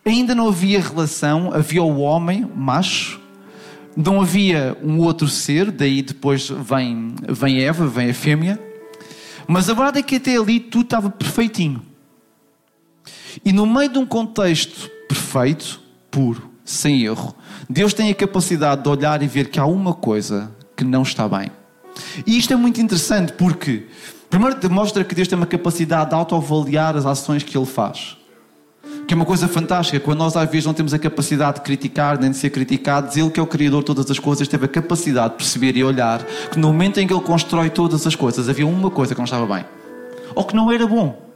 Ainda 0.05 0.33
não 0.33 0.47
havia 0.47 0.79
relação, 0.79 1.51
havia 1.53 1.83
o 1.83 1.99
homem, 1.99 2.49
macho, 2.55 3.19
não 3.93 4.21
havia 4.21 4.77
um 4.81 4.99
outro 4.99 5.27
ser, 5.27 5.69
daí 5.69 6.01
depois 6.01 6.47
vem, 6.47 7.13
vem 7.27 7.59
Eva, 7.59 7.85
vem 7.85 8.09
a 8.09 8.13
fêmea. 8.13 8.57
Mas 9.45 9.69
a 9.69 9.73
verdade 9.73 9.99
é 9.99 10.01
que 10.01 10.15
até 10.15 10.37
ali 10.37 10.61
tudo 10.61 10.85
estava 10.85 11.09
perfeitinho. 11.09 11.81
E 13.43 13.51
no 13.51 13.65
meio 13.65 13.89
de 13.89 13.99
um 13.99 14.05
contexto 14.05 14.89
perfeito, 15.09 15.88
puro, 16.09 16.49
sem 16.63 17.03
erro. 17.03 17.35
Deus 17.69 17.93
tem 17.93 18.09
a 18.09 18.15
capacidade 18.15 18.83
de 18.83 18.89
olhar 18.89 19.21
e 19.23 19.27
ver 19.27 19.49
que 19.49 19.59
há 19.59 19.65
uma 19.65 19.93
coisa 19.93 20.51
que 20.75 20.83
não 20.83 21.01
está 21.01 21.27
bem. 21.27 21.51
E 22.25 22.37
isto 22.37 22.53
é 22.53 22.55
muito 22.55 22.79
interessante 22.79 23.33
porque, 23.33 23.87
primeiro, 24.29 24.59
demonstra 24.59 25.03
que 25.03 25.15
Deus 25.15 25.27
tem 25.27 25.37
uma 25.37 25.45
capacidade 25.45 26.09
de 26.09 26.15
autoavaliar 26.15 26.95
as 26.95 27.05
ações 27.05 27.43
que 27.43 27.57
Ele 27.57 27.65
faz. 27.65 28.17
Que 29.07 29.13
é 29.13 29.15
uma 29.15 29.25
coisa 29.25 29.47
fantástica, 29.47 29.99
quando 29.99 30.19
nós 30.19 30.37
às 30.37 30.49
vezes 30.49 30.65
não 30.65 30.73
temos 30.73 30.93
a 30.93 30.99
capacidade 30.99 31.57
de 31.57 31.61
criticar, 31.61 32.19
nem 32.19 32.31
de 32.31 32.37
ser 32.37 32.49
criticados, 32.49 33.17
Ele, 33.17 33.29
que 33.29 33.39
é 33.39 33.43
o 33.43 33.47
Criador 33.47 33.81
de 33.81 33.87
todas 33.87 34.09
as 34.09 34.19
coisas, 34.19 34.47
teve 34.47 34.65
a 34.65 34.67
capacidade 34.67 35.31
de 35.31 35.37
perceber 35.37 35.75
e 35.75 35.83
olhar 35.83 36.23
que 36.51 36.59
no 36.59 36.67
momento 36.67 36.99
em 36.99 37.07
que 37.07 37.13
Ele 37.13 37.23
constrói 37.23 37.69
todas 37.69 38.05
as 38.05 38.15
coisas, 38.15 38.47
havia 38.47 38.67
uma 38.67 38.89
coisa 38.89 39.13
que 39.13 39.19
não 39.19 39.25
estava 39.25 39.45
bem, 39.53 39.65
ou 40.35 40.43
que 40.43 40.55
não 40.55 40.71
era 40.71 40.85
bom. 40.85 41.28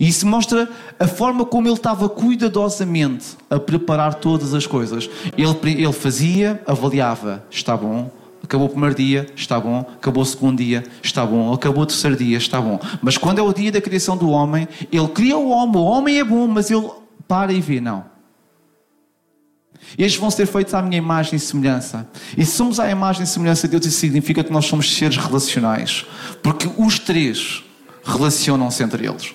E 0.00 0.08
isso 0.08 0.26
mostra 0.26 0.66
a 0.98 1.06
forma 1.06 1.44
como 1.44 1.68
ele 1.68 1.74
estava 1.74 2.08
cuidadosamente 2.08 3.36
a 3.50 3.60
preparar 3.60 4.14
todas 4.14 4.54
as 4.54 4.66
coisas. 4.66 5.10
Ele, 5.36 5.82
ele 5.82 5.92
fazia, 5.92 6.62
avaliava, 6.66 7.44
está 7.50 7.76
bom. 7.76 8.10
Acabou 8.42 8.66
o 8.66 8.70
primeiro 8.70 8.94
dia, 8.94 9.30
está 9.36 9.60
bom. 9.60 9.80
Acabou 9.80 10.22
o 10.22 10.26
segundo 10.26 10.56
dia, 10.56 10.82
está 11.02 11.26
bom. 11.26 11.52
Acabou 11.52 11.82
o 11.82 11.86
terceiro 11.86 12.16
dia, 12.16 12.38
está 12.38 12.58
bom. 12.58 12.80
Mas 13.02 13.18
quando 13.18 13.40
é 13.40 13.42
o 13.42 13.52
dia 13.52 13.70
da 13.70 13.80
criação 13.80 14.16
do 14.16 14.30
homem, 14.30 14.66
ele 14.90 15.08
cria 15.08 15.36
o 15.36 15.50
homem. 15.50 15.76
O 15.76 15.84
homem 15.84 16.18
é 16.18 16.24
bom, 16.24 16.46
mas 16.46 16.70
ele 16.70 16.88
para 17.28 17.52
e 17.52 17.60
vê, 17.60 17.78
não. 17.78 18.06
Estes 19.98 20.18
vão 20.18 20.30
ser 20.30 20.46
feitos 20.46 20.72
à 20.72 20.80
minha 20.80 20.96
imagem 20.96 21.36
e 21.36 21.38
semelhança. 21.38 22.08
E 22.38 22.44
se 22.46 22.52
somos 22.52 22.80
à 22.80 22.90
imagem 22.90 23.24
e 23.24 23.26
semelhança 23.26 23.68
de 23.68 23.72
Deus, 23.72 23.84
isso 23.84 24.00
significa 24.00 24.42
que 24.42 24.50
nós 24.50 24.64
somos 24.64 24.94
seres 24.94 25.18
relacionais. 25.18 26.06
Porque 26.42 26.70
os 26.78 26.98
três 26.98 27.62
relacionam-se 28.02 28.82
entre 28.82 29.06
eles. 29.06 29.34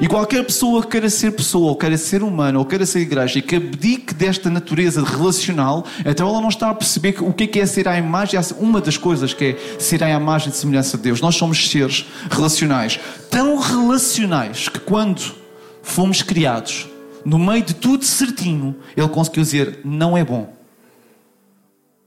E 0.00 0.08
qualquer 0.08 0.44
pessoa 0.44 0.82
que 0.82 0.88
queira 0.88 1.08
ser 1.08 1.32
pessoa, 1.32 1.68
ou 1.68 1.76
queira 1.76 1.96
ser 1.96 2.22
humano, 2.22 2.58
ou 2.58 2.64
queira 2.64 2.84
ser 2.84 3.00
igreja, 3.00 3.38
e 3.38 3.42
que 3.42 3.56
abdique 3.56 4.12
desta 4.14 4.50
natureza 4.50 5.02
relacional, 5.02 5.86
então 6.04 6.28
ela 6.28 6.40
não 6.40 6.48
está 6.48 6.70
a 6.70 6.74
perceber 6.74 7.16
o 7.20 7.32
que 7.32 7.58
é 7.60 7.66
ser 7.66 7.88
à 7.88 7.96
imagem, 7.96 8.38
uma 8.58 8.80
das 8.80 8.96
coisas 8.96 9.32
que 9.32 9.44
é 9.44 9.78
ser 9.78 10.02
à 10.02 10.10
imagem 10.10 10.50
de 10.50 10.56
semelhança 10.56 10.96
de 10.96 11.04
Deus. 11.04 11.20
Nós 11.20 11.36
somos 11.36 11.70
seres 11.70 12.06
relacionais. 12.30 12.98
Tão 13.30 13.58
relacionais 13.58 14.68
que 14.68 14.80
quando 14.80 15.22
fomos 15.82 16.22
criados, 16.22 16.88
no 17.24 17.38
meio 17.38 17.62
de 17.62 17.74
tudo 17.74 18.04
certinho, 18.04 18.76
ele 18.96 19.08
conseguiu 19.08 19.42
dizer: 19.42 19.80
não 19.84 20.16
é 20.16 20.24
bom. 20.24 20.52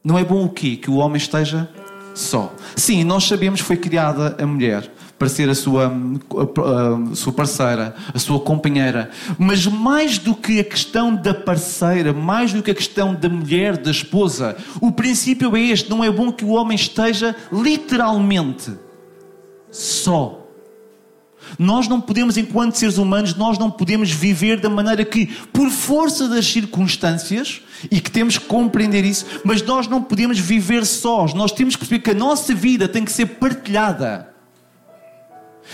Não 0.04 0.18
é 0.18 0.24
bom 0.24 0.46
o 0.46 0.50
quê? 0.50 0.76
Que 0.78 0.90
o 0.90 0.96
homem 0.96 1.18
esteja 1.18 1.70
só. 2.14 2.54
Sim, 2.76 3.04
nós 3.04 3.26
sabemos 3.26 3.62
que 3.62 3.68
foi 3.68 3.78
criada 3.78 4.36
a 4.42 4.46
mulher 4.46 4.90
para 5.20 5.28
ser 5.28 5.50
a 5.50 5.56
sua, 5.56 5.88
a, 5.88 7.12
a 7.12 7.16
sua 7.16 7.34
parceira, 7.34 7.94
a 8.14 8.18
sua 8.18 8.40
companheira. 8.40 9.12
Mas 9.38 9.68
mais 9.68 10.18
do 10.18 10.34
que 10.34 10.60
a 10.60 10.64
questão 10.64 11.14
da 11.14 11.34
parceira, 11.34 12.14
mais 12.14 12.54
do 12.54 12.64
que 12.64 12.72
a 12.72 12.76
questão 12.76 13.14
da 13.14 13.28
mulher, 13.28 13.78
da 13.78 13.92
esposa, 13.92 14.56
o 14.82 14.92
princípio 14.92 15.56
é 15.56 15.62
este: 15.62 15.90
não 15.90 16.04
é 16.04 16.10
bom 16.10 16.32
que 16.32 16.46
o 16.46 16.52
homem 16.52 16.76
esteja 16.76 17.36
literalmente 17.52 18.72
só. 19.70 20.38
Nós 21.58 21.88
não 21.88 22.00
podemos, 22.00 22.38
enquanto 22.38 22.76
seres 22.76 22.98
humanos, 22.98 23.34
nós 23.36 23.58
não 23.58 23.72
podemos 23.72 24.12
viver 24.12 24.60
da 24.60 24.70
maneira 24.70 25.04
que, 25.04 25.26
por 25.52 25.70
força 25.70 26.28
das 26.28 26.46
circunstâncias, 26.46 27.62
e 27.90 28.00
que 28.02 28.12
temos 28.12 28.38
que 28.38 28.46
compreender 28.46 29.06
isso, 29.06 29.26
mas 29.44 29.62
nós 29.62 29.88
não 29.88 30.02
podemos 30.02 30.38
viver 30.38 30.86
sós. 30.86 31.34
Nós 31.34 31.52
temos 31.52 31.76
que 31.76 31.80
perceber 31.80 32.04
que 32.04 32.12
a 32.12 32.14
nossa 32.14 32.54
vida 32.54 32.88
tem 32.88 33.06
que 33.06 33.12
ser 33.12 33.26
partilhada. 33.26 34.30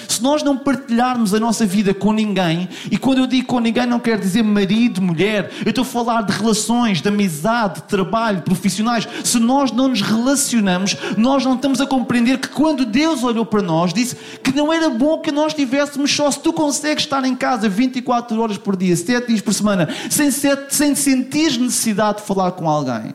Se 0.08 0.22
nós 0.22 0.44
não 0.44 0.58
partilharmos 0.58 1.34
a 1.34 1.40
nossa 1.40 1.66
vida 1.66 1.94
com 1.94 2.12
ninguém, 2.12 2.70
e 2.92 2.98
quando 2.98 3.20
eu 3.20 3.28
digo 3.28 3.48
com 3.48 3.60
ninguém, 3.60 3.86
não 3.86 4.00
quero 4.00 4.22
dizer 4.22 4.44
marido, 4.44 5.02
mulher, 5.02 5.52
eu 5.66 5.70
estou 5.70 5.84
a 5.84 5.86
falar 5.86 6.22
de 6.24 6.34
relações, 6.34 7.02
de 7.02 7.08
amizade, 7.08 7.76
de 7.76 7.84
trabalho, 7.84 8.42
profissionais. 8.42 9.08
Se 9.24 9.40
nós 9.40 9.72
não 9.72 9.88
nos 9.88 10.02
relacionamos, 10.02 10.96
nós 11.18 11.46
não 11.46 11.56
estamos 11.56 11.82
a 11.82 11.88
compreender 11.88 12.38
que 12.38 12.50
quando 12.50 12.86
Deus 12.86 13.24
olhou 13.24 13.46
para 13.46 13.62
nós, 13.62 13.94
disse 13.94 14.16
que 14.44 14.54
não 14.56 14.72
era 14.72 14.90
bom 14.90 15.20
que 15.20 15.32
nós 15.32 15.54
tivéssemos 15.54 16.14
só. 16.14 16.30
Se 16.30 16.40
tu 16.40 16.54
consegues 16.54 17.04
estar 17.04 17.24
em 17.26 17.36
casa 17.36 17.68
24 17.70 18.40
horas 18.40 18.58
por 18.58 18.76
dia, 18.76 18.96
7 18.96 19.28
dias 19.28 19.42
por 19.42 19.54
semana, 19.54 19.90
sem, 20.10 20.30
sem 20.32 20.96
sentir 20.96 21.60
necessidade 21.60 22.20
de 22.20 22.24
falar 22.24 22.52
com 22.52 22.70
alguém, 22.70 23.14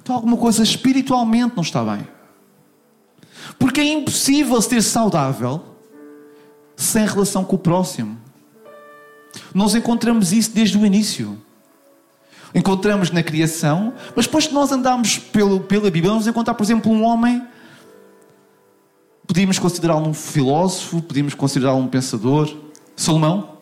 então 0.00 0.14
alguma 0.14 0.36
coisa 0.36 0.62
espiritualmente 0.62 1.54
não 1.56 1.62
está 1.62 1.82
bem. 1.82 2.15
Porque 3.58 3.80
é 3.80 3.84
impossível 3.84 4.60
ser 4.60 4.82
saudável 4.82 5.62
sem 6.76 7.06
relação 7.06 7.44
com 7.44 7.56
o 7.56 7.58
próximo. 7.58 8.18
Nós 9.54 9.74
encontramos 9.74 10.32
isso 10.32 10.50
desde 10.52 10.76
o 10.78 10.84
início. 10.84 11.38
Encontramos 12.54 13.10
na 13.10 13.22
criação, 13.22 13.92
mas 14.14 14.26
depois 14.26 14.46
que 14.46 14.54
nós 14.54 14.72
andamos 14.72 15.18
pelo, 15.18 15.60
pela 15.60 15.90
Bíblia, 15.90 16.10
vamos 16.10 16.26
encontrar, 16.26 16.54
por 16.54 16.62
exemplo, 16.62 16.90
um 16.90 17.02
homem. 17.02 17.42
Podíamos 19.26 19.58
considerá-lo 19.58 20.08
um 20.08 20.14
filósofo, 20.14 21.02
podíamos 21.02 21.34
considerá-lo 21.34 21.78
um 21.78 21.88
pensador. 21.88 22.54
Salomão. 22.94 23.56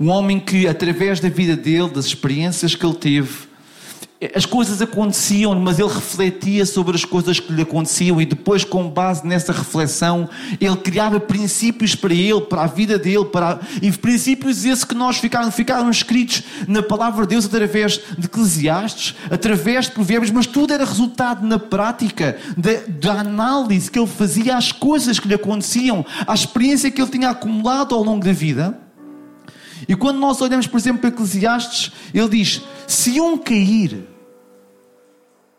Um 0.00 0.08
homem 0.08 0.40
que, 0.40 0.66
através 0.66 1.20
da 1.20 1.28
vida 1.28 1.56
dele, 1.56 1.90
das 1.90 2.06
experiências 2.06 2.74
que 2.74 2.86
ele 2.86 2.94
teve, 2.94 3.48
as 4.34 4.46
coisas 4.46 4.80
aconteciam, 4.80 5.54
mas 5.58 5.78
ele 5.78 5.88
refletia 5.88 6.64
sobre 6.64 6.94
as 6.94 7.04
coisas 7.04 7.40
que 7.40 7.52
lhe 7.52 7.62
aconteciam 7.62 8.20
e 8.20 8.26
depois, 8.26 8.64
com 8.64 8.88
base 8.88 9.26
nessa 9.26 9.52
reflexão, 9.52 10.28
ele 10.60 10.76
criava 10.76 11.18
princípios 11.18 11.94
para 11.94 12.14
ele, 12.14 12.40
para 12.42 12.62
a 12.62 12.66
vida 12.66 12.98
dele, 12.98 13.24
para... 13.24 13.60
e 13.82 13.90
princípios 13.92 14.64
esses 14.64 14.84
que 14.84 14.94
nós 14.94 15.18
ficaram, 15.18 15.50
ficaram 15.50 15.90
escritos 15.90 16.42
na 16.68 16.82
palavra 16.82 17.26
de 17.26 17.30
Deus 17.30 17.46
através 17.46 18.00
de 18.16 18.26
Eclesiastes, 18.26 19.14
através 19.30 19.86
de 19.86 19.92
provérbios, 19.92 20.30
mas 20.30 20.46
tudo 20.46 20.72
era 20.72 20.84
resultado 20.84 21.46
na 21.46 21.58
prática 21.58 22.38
da, 22.56 22.70
da 22.88 23.20
análise 23.20 23.90
que 23.90 23.98
ele 23.98 24.06
fazia 24.06 24.56
às 24.56 24.70
coisas 24.72 25.18
que 25.18 25.28
lhe 25.28 25.34
aconteciam, 25.34 26.04
à 26.26 26.34
experiência 26.34 26.90
que 26.90 27.00
ele 27.00 27.10
tinha 27.10 27.30
acumulado 27.30 27.94
ao 27.94 28.02
longo 28.02 28.24
da 28.24 28.32
vida. 28.32 28.78
E 29.88 29.94
quando 29.94 30.18
nós 30.18 30.40
olhamos, 30.40 30.66
por 30.66 30.78
exemplo, 30.78 31.00
para 31.00 31.10
Eclesiastes, 31.10 31.92
ele 32.12 32.28
diz: 32.28 32.62
se 32.86 33.20
um 33.20 33.36
cair, 33.36 34.13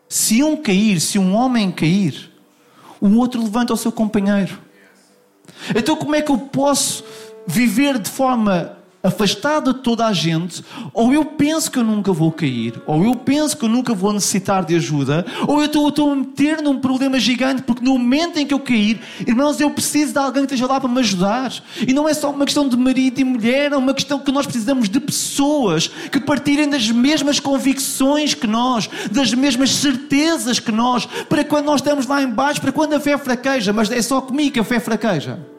se 0.08 0.42
um 0.42 0.56
cair, 0.56 1.00
se 1.00 1.18
um 1.18 1.34
homem 1.34 1.70
cair, 1.70 2.30
o 3.00 3.16
outro 3.16 3.42
levanta 3.42 3.72
o 3.72 3.76
seu 3.76 3.92
companheiro. 3.92 4.58
Então, 5.74 5.96
como 5.96 6.14
é 6.14 6.22
que 6.22 6.30
eu 6.30 6.38
posso 6.38 7.04
viver 7.46 7.98
de 7.98 8.10
forma 8.10 8.75
afastado 9.06 9.72
de 9.72 9.80
toda 9.80 10.06
a 10.06 10.12
gente, 10.12 10.64
ou 10.92 11.12
eu 11.12 11.24
penso 11.24 11.70
que 11.70 11.78
eu 11.78 11.84
nunca 11.84 12.12
vou 12.12 12.32
cair, 12.32 12.80
ou 12.86 13.04
eu 13.04 13.14
penso 13.14 13.56
que 13.56 13.64
eu 13.64 13.68
nunca 13.68 13.94
vou 13.94 14.12
necessitar 14.12 14.64
de 14.64 14.74
ajuda, 14.74 15.24
ou 15.46 15.60
eu 15.60 15.66
estou, 15.66 16.12
a 16.12 16.16
meter 16.16 16.60
num 16.60 16.78
problema 16.78 17.18
gigante, 17.18 17.62
porque 17.62 17.84
no 17.84 17.92
momento 17.92 18.38
em 18.38 18.46
que 18.46 18.54
eu 18.54 18.60
cair, 18.60 19.00
irmãos, 19.26 19.60
eu 19.60 19.70
preciso 19.70 20.12
de 20.12 20.18
alguém 20.18 20.46
que 20.46 20.54
esteja 20.54 20.66
lá 20.66 20.80
para 20.80 20.88
me 20.88 21.00
ajudar. 21.00 21.52
E 21.86 21.92
não 21.92 22.08
é 22.08 22.14
só 22.14 22.30
uma 22.30 22.44
questão 22.44 22.68
de 22.68 22.76
marido 22.76 23.20
e 23.20 23.24
mulher, 23.24 23.72
é 23.72 23.76
uma 23.76 23.94
questão 23.94 24.18
que 24.18 24.32
nós 24.32 24.46
precisamos 24.46 24.88
de 24.88 25.00
pessoas 25.00 25.88
que 26.10 26.20
partirem 26.20 26.68
das 26.68 26.90
mesmas 26.90 27.40
convicções 27.40 28.34
que 28.34 28.46
nós, 28.46 28.88
das 29.10 29.32
mesmas 29.32 29.70
certezas 29.70 30.58
que 30.58 30.72
nós, 30.72 31.06
para 31.28 31.44
quando 31.44 31.66
nós 31.66 31.80
estamos 31.80 32.06
lá 32.06 32.22
embaixo, 32.22 32.60
para 32.60 32.72
quando 32.72 32.94
a 32.94 33.00
fé 33.00 33.16
fraqueja, 33.16 33.72
mas 33.72 33.90
é 33.90 34.02
só 34.02 34.20
comigo 34.20 34.52
que 34.52 34.60
a 34.60 34.64
fé 34.64 34.80
fraqueja. 34.80 35.55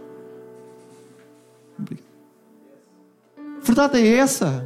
Verdade 3.68 4.00
é 4.00 4.18
essa. 4.18 4.66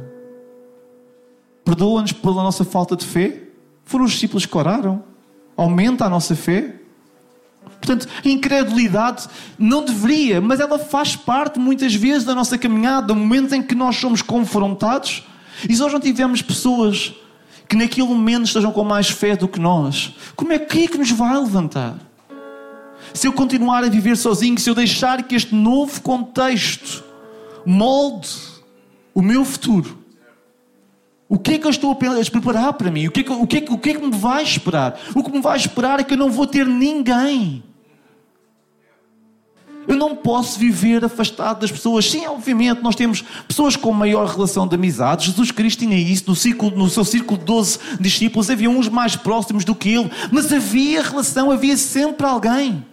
Perdoa-nos 1.64 2.12
pela 2.12 2.42
nossa 2.42 2.64
falta 2.64 2.96
de 2.96 3.04
fé. 3.04 3.42
Foram 3.84 4.04
os 4.04 4.12
discípulos 4.12 4.46
que 4.46 4.56
oraram. 4.56 5.02
Aumenta 5.56 6.04
a 6.04 6.08
nossa 6.08 6.34
fé. 6.34 6.76
Portanto, 7.64 8.08
a 8.24 8.28
incredulidade 8.28 9.28
não 9.58 9.84
deveria, 9.84 10.40
mas 10.40 10.60
ela 10.60 10.78
faz 10.78 11.16
parte 11.16 11.58
muitas 11.58 11.94
vezes 11.94 12.24
da 12.24 12.34
nossa 12.34 12.56
caminhada, 12.56 13.08
do 13.08 13.16
momento 13.16 13.54
em 13.54 13.62
que 13.62 13.74
nós 13.74 13.96
somos 13.96 14.22
confrontados. 14.22 15.24
E 15.68 15.74
se 15.74 15.80
nós 15.80 15.92
não 15.92 16.00
tivermos 16.00 16.42
pessoas 16.42 17.12
que 17.68 17.76
naquele 17.76 18.06
momento 18.06 18.46
estejam 18.46 18.72
com 18.72 18.84
mais 18.84 19.10
fé 19.10 19.36
do 19.36 19.48
que 19.48 19.58
nós, 19.58 20.14
como 20.36 20.52
é 20.52 20.58
que, 20.58 20.84
é 20.84 20.88
que 20.88 20.98
nos 20.98 21.10
vai 21.10 21.36
levantar? 21.36 21.96
Se 23.14 23.26
eu 23.26 23.32
continuar 23.32 23.84
a 23.84 23.88
viver 23.88 24.16
sozinho, 24.16 24.58
se 24.58 24.70
eu 24.70 24.74
deixar 24.74 25.22
que 25.22 25.34
este 25.34 25.54
novo 25.54 26.00
contexto 26.02 27.04
molde 27.66 28.51
o 29.14 29.22
meu 29.22 29.44
futuro. 29.44 29.98
O 31.28 31.38
que 31.38 31.54
é 31.54 31.58
que 31.58 31.66
eu 31.66 31.70
estou 31.70 31.92
a 31.92 31.94
preparar 31.94 32.74
para 32.74 32.90
mim? 32.90 33.06
O 33.06 33.10
que 33.10 33.20
é 33.20 33.22
que, 33.22 33.32
o 33.32 33.46
que, 33.46 33.56
é 33.56 33.60
que, 33.62 33.72
o 33.72 33.78
que, 33.78 33.90
é 33.90 33.94
que 33.94 34.06
me 34.06 34.14
vai 34.14 34.42
esperar? 34.42 35.00
O 35.14 35.22
que 35.22 35.30
me 35.30 35.40
vai 35.40 35.56
esperar 35.56 35.98
é 35.98 36.04
que 36.04 36.12
eu 36.12 36.18
não 36.18 36.30
vou 36.30 36.46
ter 36.46 36.66
ninguém. 36.66 37.62
Eu 39.88 39.96
não 39.96 40.14
posso 40.14 40.58
viver 40.58 41.04
afastado 41.04 41.60
das 41.60 41.72
pessoas. 41.72 42.08
Sim, 42.08 42.26
obviamente, 42.26 42.82
nós 42.82 42.94
temos 42.94 43.24
pessoas 43.48 43.76
com 43.76 43.90
maior 43.92 44.26
relação 44.26 44.68
de 44.68 44.74
amizade. 44.74 45.26
Jesus 45.26 45.50
Cristo 45.50 45.80
tinha 45.80 45.96
isso. 45.96 46.24
No, 46.28 46.36
círculo, 46.36 46.76
no 46.76 46.88
seu 46.88 47.04
círculo 47.04 47.38
de 47.38 47.46
12 47.46 47.78
discípulos 47.98 48.50
havia 48.50 48.70
uns 48.70 48.88
mais 48.88 49.16
próximos 49.16 49.64
do 49.64 49.74
que 49.74 49.88
ele. 49.88 50.10
Mas 50.30 50.52
havia 50.52 51.02
relação, 51.02 51.50
havia 51.50 51.76
sempre 51.76 52.26
alguém. 52.26 52.84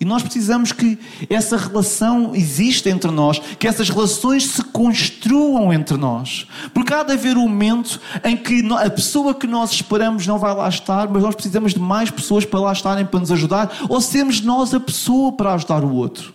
E 0.00 0.04
nós 0.06 0.22
precisamos 0.22 0.72
que 0.72 0.98
essa 1.28 1.58
relação 1.58 2.34
exista 2.34 2.88
entre 2.88 3.10
nós, 3.10 3.38
que 3.58 3.68
essas 3.68 3.90
relações 3.90 4.46
se 4.46 4.64
construam 4.64 5.70
entre 5.70 5.98
nós. 5.98 6.46
Porque 6.72 6.94
há 6.94 7.02
de 7.02 7.12
haver 7.12 7.36
um 7.36 7.42
momento 7.42 8.00
em 8.24 8.34
que 8.34 8.66
a 8.72 8.88
pessoa 8.88 9.34
que 9.34 9.46
nós 9.46 9.70
esperamos 9.72 10.26
não 10.26 10.38
vai 10.38 10.54
lá 10.54 10.66
estar, 10.70 11.06
mas 11.06 11.22
nós 11.22 11.34
precisamos 11.34 11.74
de 11.74 11.80
mais 11.80 12.10
pessoas 12.10 12.46
para 12.46 12.60
lá 12.60 12.72
estarem 12.72 13.04
para 13.04 13.20
nos 13.20 13.30
ajudar, 13.30 13.70
ou 13.90 14.00
sermos 14.00 14.40
nós 14.40 14.72
a 14.72 14.80
pessoa 14.80 15.32
para 15.32 15.52
ajudar 15.52 15.84
o 15.84 15.92
outro. 15.92 16.32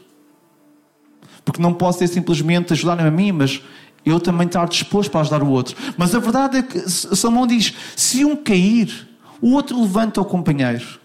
Porque 1.44 1.60
não 1.60 1.74
posso 1.74 1.98
ser 2.00 2.08
simplesmente 2.08 2.72
ajudar-me 2.72 3.02
a 3.02 3.10
mim, 3.10 3.32
mas 3.32 3.64
eu 4.06 4.20
também 4.20 4.46
estar 4.46 4.68
disposto 4.68 5.10
para 5.10 5.22
ajudar 5.22 5.42
o 5.42 5.50
outro. 5.50 5.76
Mas 5.98 6.14
a 6.14 6.20
verdade 6.20 6.58
é 6.58 6.62
que 6.62 6.88
Salomão 6.88 7.48
diz: 7.48 7.74
se 7.96 8.24
um 8.24 8.36
cair, 8.36 9.10
o 9.42 9.54
outro 9.54 9.82
levanta 9.82 10.22
o 10.22 10.26
companheiro, 10.26 11.00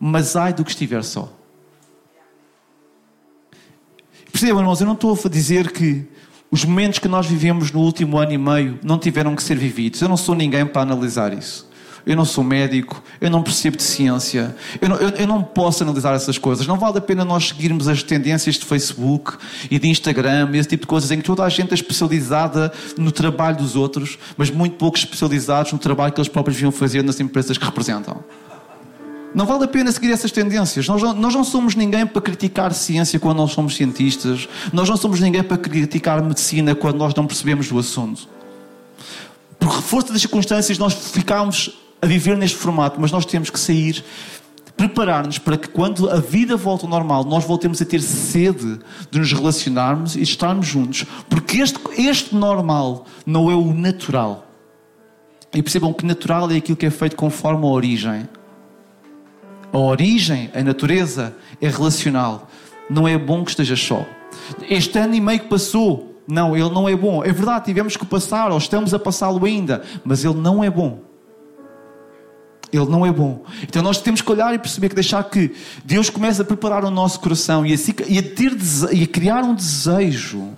mas 0.00 0.34
ai 0.34 0.52
do 0.52 0.64
que 0.64 0.72
estiver 0.72 1.04
só. 1.04 1.39
Percebam, 4.40 4.62
irmãos, 4.62 4.80
eu 4.80 4.86
não 4.86 4.94
estou 4.94 5.18
a 5.22 5.28
dizer 5.28 5.70
que 5.70 6.02
os 6.50 6.64
momentos 6.64 6.98
que 6.98 7.06
nós 7.06 7.26
vivemos 7.26 7.70
no 7.70 7.80
último 7.80 8.16
ano 8.16 8.32
e 8.32 8.38
meio 8.38 8.78
não 8.82 8.98
tiveram 8.98 9.36
que 9.36 9.42
ser 9.42 9.58
vividos. 9.58 10.00
Eu 10.00 10.08
não 10.08 10.16
sou 10.16 10.34
ninguém 10.34 10.64
para 10.64 10.80
analisar 10.80 11.34
isso. 11.34 11.68
Eu 12.06 12.16
não 12.16 12.24
sou 12.24 12.42
médico, 12.42 13.02
eu 13.20 13.28
não 13.28 13.42
percebo 13.42 13.76
de 13.76 13.82
ciência, 13.82 14.56
eu 14.80 14.88
não, 14.88 14.96
eu, 14.96 15.10
eu 15.10 15.26
não 15.26 15.42
posso 15.42 15.82
analisar 15.82 16.14
essas 16.14 16.38
coisas. 16.38 16.66
Não 16.66 16.78
vale 16.78 16.96
a 16.96 17.00
pena 17.02 17.26
nós 17.26 17.48
seguirmos 17.48 17.86
as 17.86 18.02
tendências 18.02 18.54
de 18.54 18.64
Facebook 18.64 19.34
e 19.70 19.78
de 19.78 19.86
Instagram, 19.86 20.48
esse 20.54 20.70
tipo 20.70 20.84
de 20.84 20.86
coisas, 20.86 21.10
em 21.10 21.18
que 21.18 21.24
toda 21.24 21.44
a 21.44 21.48
gente 21.50 21.72
é 21.72 21.74
especializada 21.74 22.72
no 22.96 23.12
trabalho 23.12 23.58
dos 23.58 23.76
outros, 23.76 24.18
mas 24.38 24.50
muito 24.50 24.76
poucos 24.76 25.02
especializados 25.02 25.72
no 25.74 25.78
trabalho 25.78 26.14
que 26.14 26.18
eles 26.18 26.30
próprios 26.30 26.56
vinham 26.56 26.72
fazer 26.72 27.04
nas 27.04 27.20
empresas 27.20 27.58
que 27.58 27.64
representam. 27.66 28.24
Não 29.34 29.46
vale 29.46 29.64
a 29.64 29.68
pena 29.68 29.92
seguir 29.92 30.10
essas 30.10 30.32
tendências. 30.32 30.88
Nós 30.88 31.02
não, 31.02 31.14
nós 31.14 31.34
não 31.34 31.44
somos 31.44 31.74
ninguém 31.74 32.04
para 32.06 32.20
criticar 32.20 32.74
ciência 32.74 33.18
quando 33.20 33.36
nós 33.38 33.52
somos 33.52 33.76
cientistas. 33.76 34.48
Nós 34.72 34.88
não 34.88 34.96
somos 34.96 35.20
ninguém 35.20 35.42
para 35.42 35.56
criticar 35.56 36.22
medicina 36.22 36.74
quando 36.74 36.96
nós 36.96 37.14
não 37.14 37.26
percebemos 37.26 37.68
do 37.68 37.78
assunto. 37.78 38.28
Por 39.58 39.82
força 39.82 40.12
das 40.12 40.22
circunstâncias, 40.22 40.78
nós 40.78 40.94
ficámos 40.94 41.78
a 42.02 42.06
viver 42.06 42.36
neste 42.36 42.56
formato, 42.56 43.00
mas 43.00 43.12
nós 43.12 43.24
temos 43.26 43.50
que 43.50 43.60
sair, 43.60 44.02
preparar-nos 44.76 45.38
para 45.38 45.58
que 45.58 45.68
quando 45.68 46.08
a 46.10 46.18
vida 46.18 46.56
volta 46.56 46.86
ao 46.86 46.90
normal, 46.90 47.24
nós 47.24 47.44
voltemos 47.44 47.80
a 47.80 47.84
ter 47.84 48.00
sede 48.00 48.80
de 49.10 49.18
nos 49.18 49.32
relacionarmos 49.32 50.16
e 50.16 50.20
de 50.20 50.24
estarmos 50.24 50.66
juntos. 50.66 51.04
Porque 51.28 51.58
este, 51.58 51.78
este 51.98 52.34
normal 52.34 53.06
não 53.24 53.50
é 53.50 53.54
o 53.54 53.72
natural. 53.72 54.46
E 55.54 55.62
percebam 55.62 55.92
que 55.92 56.06
natural 56.06 56.50
é 56.50 56.56
aquilo 56.56 56.76
que 56.76 56.86
é 56.86 56.90
feito 56.90 57.14
conforme 57.14 57.64
a 57.64 57.68
origem. 57.68 58.28
A 59.72 59.78
origem, 59.78 60.50
a 60.54 60.62
natureza 60.62 61.36
é 61.60 61.68
relacional. 61.68 62.48
Não 62.88 63.06
é 63.06 63.16
bom 63.16 63.44
que 63.44 63.50
esteja 63.50 63.76
só. 63.76 64.04
Este 64.68 64.98
ano 64.98 65.14
e 65.14 65.20
meio 65.20 65.40
que 65.40 65.48
passou, 65.48 66.22
não, 66.26 66.56
ele 66.56 66.70
não 66.70 66.88
é 66.88 66.96
bom. 66.96 67.24
É 67.24 67.32
verdade, 67.32 67.66
tivemos 67.66 67.96
que 67.96 68.04
passar, 68.04 68.50
ou 68.50 68.58
estamos 68.58 68.92
a 68.94 68.98
passá-lo 68.98 69.44
ainda, 69.44 69.82
mas 70.04 70.24
ele 70.24 70.34
não 70.34 70.62
é 70.62 70.70
bom. 70.70 71.00
Ele 72.72 72.86
não 72.86 73.04
é 73.04 73.12
bom. 73.12 73.44
Então 73.62 73.82
nós 73.82 74.00
temos 74.00 74.20
que 74.20 74.30
olhar 74.30 74.54
e 74.54 74.58
perceber 74.58 74.88
que 74.88 74.94
deixar 74.94 75.24
que 75.24 75.52
Deus 75.84 76.08
comece 76.08 76.40
a 76.40 76.44
preparar 76.44 76.84
o 76.84 76.90
nosso 76.90 77.18
coração 77.20 77.66
e 77.66 77.74
a, 77.74 77.76
e 78.08 78.18
a, 78.18 78.22
ter, 78.22 78.56
e 78.92 79.02
a 79.02 79.06
criar 79.06 79.42
um 79.42 79.54
desejo, 79.54 80.56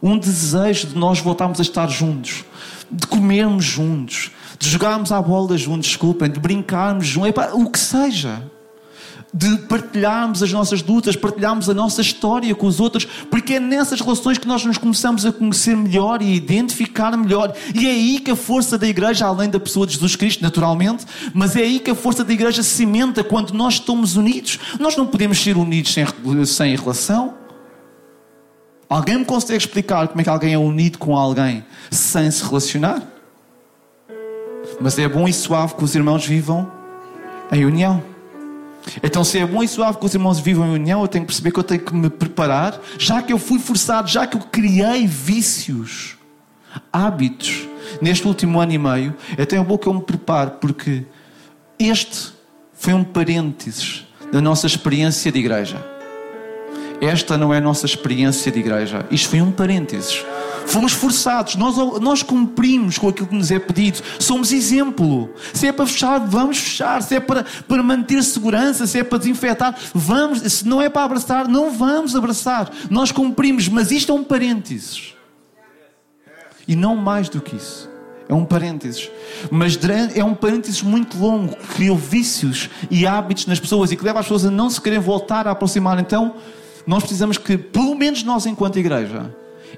um 0.00 0.16
desejo 0.16 0.88
de 0.88 0.96
nós 0.96 1.18
voltarmos 1.18 1.58
a 1.58 1.62
estar 1.62 1.88
juntos, 1.88 2.44
de 2.90 3.06
comermos 3.06 3.64
juntos, 3.64 4.30
de 4.58 4.68
jogarmos 4.68 5.12
à 5.12 5.22
bola 5.22 5.56
juntos, 5.56 5.88
desculpem, 5.88 6.30
de 6.30 6.40
brincarmos 6.40 7.06
juntos, 7.06 7.32
o 7.52 7.70
que 7.70 7.78
seja. 7.78 8.42
De 9.32 9.58
partilharmos 9.58 10.42
as 10.42 10.50
nossas 10.50 10.82
lutas, 10.82 11.14
partilharmos 11.14 11.68
a 11.68 11.74
nossa 11.74 12.00
história 12.00 12.52
com 12.54 12.66
os 12.66 12.80
outros, 12.80 13.04
porque 13.30 13.54
é 13.54 13.60
nessas 13.60 14.00
relações 14.00 14.38
que 14.38 14.48
nós 14.48 14.64
nos 14.64 14.78
começamos 14.78 15.26
a 15.26 15.30
conhecer 15.30 15.76
melhor 15.76 16.22
e 16.22 16.32
a 16.32 16.34
identificar 16.34 17.14
melhor. 17.14 17.54
E 17.74 17.86
é 17.86 17.90
aí 17.90 18.20
que 18.20 18.30
a 18.30 18.36
força 18.36 18.78
da 18.78 18.88
igreja, 18.88 19.26
além 19.26 19.50
da 19.50 19.60
pessoa 19.60 19.86
de 19.86 19.92
Jesus 19.92 20.16
Cristo, 20.16 20.42
naturalmente, 20.42 21.04
mas 21.34 21.54
é 21.56 21.60
aí 21.60 21.78
que 21.78 21.90
a 21.90 21.94
força 21.94 22.24
da 22.24 22.32
igreja 22.32 22.62
se 22.62 22.70
cimenta 22.70 23.22
quando 23.22 23.52
nós 23.52 23.74
estamos 23.74 24.16
unidos. 24.16 24.58
Nós 24.80 24.96
não 24.96 25.06
podemos 25.06 25.38
ser 25.38 25.58
unidos 25.58 25.92
sem, 25.92 26.06
sem 26.46 26.74
relação. 26.74 27.34
Alguém 28.88 29.18
me 29.18 29.24
consegue 29.26 29.58
explicar 29.58 30.08
como 30.08 30.22
é 30.22 30.24
que 30.24 30.30
alguém 30.30 30.54
é 30.54 30.58
unido 30.58 30.96
com 30.96 31.14
alguém 31.14 31.62
sem 31.90 32.30
se 32.30 32.42
relacionar? 32.42 33.17
Mas 34.80 34.98
é 34.98 35.08
bom 35.08 35.26
e 35.26 35.32
suave 35.32 35.74
que 35.74 35.84
os 35.84 35.94
irmãos 35.94 36.24
vivam 36.24 36.70
em 37.50 37.64
união. 37.64 38.02
Então, 39.02 39.24
se 39.24 39.38
é 39.38 39.46
bom 39.46 39.62
e 39.62 39.68
suave 39.68 39.98
que 39.98 40.06
os 40.06 40.14
irmãos 40.14 40.38
vivam 40.38 40.66
em 40.66 40.74
união, 40.74 41.02
eu 41.02 41.08
tenho 41.08 41.24
que 41.24 41.28
perceber 41.28 41.50
que 41.50 41.58
eu 41.58 41.64
tenho 41.64 41.80
que 41.80 41.94
me 41.94 42.08
preparar, 42.08 42.80
já 42.98 43.20
que 43.20 43.32
eu 43.32 43.38
fui 43.38 43.58
forçado, 43.58 44.08
já 44.08 44.26
que 44.26 44.36
eu 44.36 44.40
criei 44.40 45.06
vícios, 45.06 46.16
hábitos, 46.92 47.66
neste 48.00 48.26
último 48.26 48.60
ano 48.60 48.72
e 48.72 48.78
meio, 48.78 49.14
então 49.36 49.60
é 49.60 49.64
bom 49.64 49.76
que 49.76 49.86
eu 49.86 49.94
me 49.94 50.02
prepare, 50.02 50.52
porque 50.60 51.04
este 51.78 52.32
foi 52.72 52.94
um 52.94 53.04
parênteses 53.04 54.06
da 54.32 54.40
nossa 54.40 54.66
experiência 54.66 55.32
de 55.32 55.38
igreja. 55.38 55.97
Esta 57.00 57.38
não 57.38 57.54
é 57.54 57.58
a 57.58 57.60
nossa 57.60 57.86
experiência 57.86 58.50
de 58.50 58.58
igreja. 58.58 59.06
Isto 59.10 59.30
foi 59.30 59.40
um 59.40 59.52
parênteses. 59.52 60.24
Fomos 60.66 60.92
forçados, 60.92 61.56
nós, 61.56 61.76
nós 62.00 62.22
cumprimos 62.22 62.98
com 62.98 63.08
aquilo 63.08 63.28
que 63.28 63.34
nos 63.34 63.50
é 63.50 63.58
pedido, 63.58 64.00
somos 64.18 64.52
exemplo. 64.52 65.32
Se 65.54 65.66
é 65.66 65.72
para 65.72 65.86
fechar, 65.86 66.18
vamos 66.18 66.58
fechar. 66.58 67.02
Se 67.02 67.14
é 67.14 67.20
para, 67.20 67.46
para 67.66 67.82
manter 67.82 68.22
segurança, 68.22 68.86
se 68.86 68.98
é 68.98 69.04
para 69.04 69.18
desinfetar, 69.18 69.74
vamos. 69.94 70.40
Se 70.40 70.68
não 70.68 70.82
é 70.82 70.90
para 70.90 71.04
abraçar, 71.04 71.48
não 71.48 71.70
vamos 71.70 72.14
abraçar. 72.14 72.70
Nós 72.90 73.10
cumprimos, 73.10 73.66
mas 73.68 73.90
isto 73.90 74.12
é 74.12 74.14
um 74.14 74.22
parênteses. 74.22 75.14
E 76.66 76.76
não 76.76 76.94
mais 76.94 77.30
do 77.30 77.40
que 77.40 77.56
isso. 77.56 77.88
É 78.28 78.34
um 78.34 78.44
parênteses. 78.44 79.10
Mas 79.50 79.78
é 80.14 80.22
um 80.22 80.34
parênteses 80.34 80.82
muito 80.82 81.16
longo 81.16 81.56
que 81.56 81.66
criou 81.68 81.96
vícios 81.96 82.68
e 82.90 83.06
hábitos 83.06 83.46
nas 83.46 83.58
pessoas 83.58 83.90
e 83.90 83.96
que 83.96 84.04
leva 84.04 84.20
as 84.20 84.26
pessoas 84.26 84.44
a 84.44 84.50
não 84.50 84.68
se 84.68 84.78
querem 84.78 84.98
voltar 84.98 85.48
a 85.48 85.52
aproximar. 85.52 85.98
Então, 85.98 86.34
nós 86.88 87.02
precisamos 87.02 87.36
que, 87.36 87.58
pelo 87.58 87.94
menos 87.94 88.22
nós, 88.22 88.46
enquanto 88.46 88.78
igreja, 88.78 89.30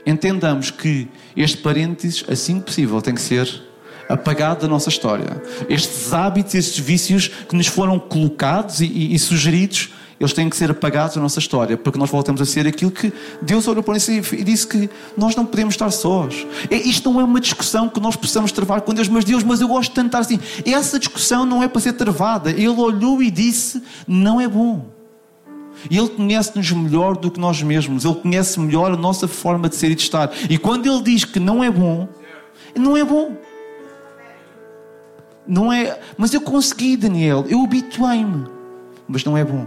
entendamos 0.06 0.70
que 0.70 1.08
este 1.36 1.56
parênteses, 1.56 2.24
assim 2.28 2.60
que 2.60 2.66
possível, 2.66 3.02
tem 3.02 3.16
que 3.16 3.20
ser 3.20 3.62
apagado 4.08 4.60
da 4.60 4.68
nossa 4.68 4.88
história. 4.88 5.42
Estes 5.68 6.12
hábitos, 6.12 6.54
estes 6.54 6.78
vícios 6.78 7.26
que 7.26 7.56
nos 7.56 7.66
foram 7.66 7.98
colocados 7.98 8.80
e, 8.80 8.84
e, 8.84 9.12
e, 9.12 9.18
sugeridos, 9.18 9.90
eles 10.20 10.32
têm 10.32 10.48
que 10.48 10.56
ser 10.56 10.70
apagados 10.70 11.16
da 11.16 11.20
nossa 11.20 11.40
história, 11.40 11.76
para 11.76 11.90
que 11.90 11.98
nós 11.98 12.08
voltemos 12.08 12.40
a 12.40 12.46
ser 12.46 12.64
aquilo 12.68 12.92
que 12.92 13.12
Deus 13.42 13.66
olhou 13.66 13.82
para 13.82 13.94
nós 13.94 14.06
e 14.06 14.44
disse 14.44 14.68
que 14.68 14.88
nós 15.16 15.34
não 15.34 15.44
podemos 15.44 15.74
estar 15.74 15.90
sós. 15.90 16.46
É, 16.70 16.76
isto 16.76 17.10
não 17.10 17.20
é 17.20 17.24
uma 17.24 17.40
discussão 17.40 17.88
que 17.88 17.98
nós 17.98 18.14
possamos 18.14 18.52
travar 18.52 18.82
com 18.82 18.94
Deus, 18.94 19.08
mas 19.08 19.24
Deus, 19.24 19.42
mas 19.42 19.60
eu 19.60 19.66
gosto 19.66 19.92
de 19.92 20.06
estar 20.06 20.20
assim. 20.20 20.38
Essa 20.64 20.96
discussão 20.96 21.44
não 21.44 21.60
é 21.60 21.66
para 21.66 21.80
ser 21.80 21.94
travada. 21.94 22.52
Ele 22.52 22.68
olhou 22.68 23.20
e 23.20 23.32
disse: 23.32 23.82
não 24.06 24.40
é 24.40 24.46
bom. 24.46 24.99
E 25.88 25.96
Ele 25.96 26.08
conhece-nos 26.08 26.70
melhor 26.72 27.16
do 27.16 27.30
que 27.30 27.38
nós 27.38 27.62
mesmos. 27.62 28.04
Ele 28.04 28.14
conhece 28.14 28.58
melhor 28.58 28.92
a 28.92 28.96
nossa 28.96 29.28
forma 29.28 29.68
de 29.68 29.76
ser 29.76 29.90
e 29.90 29.94
de 29.94 30.02
estar. 30.02 30.30
E 30.48 30.58
quando 30.58 30.86
Ele 30.86 31.02
diz 31.02 31.24
que 31.24 31.38
não 31.38 31.62
é 31.62 31.70
bom, 31.70 32.08
não 32.76 32.96
é 32.96 33.04
bom. 33.04 33.36
Não 35.46 35.72
é. 35.72 35.98
Mas 36.16 36.32
eu 36.34 36.40
consegui, 36.40 36.96
Daniel. 36.96 37.44
Eu 37.48 37.62
habituei-me. 37.62 38.46
Mas 39.08 39.24
não 39.24 39.36
é 39.36 39.44
bom. 39.44 39.66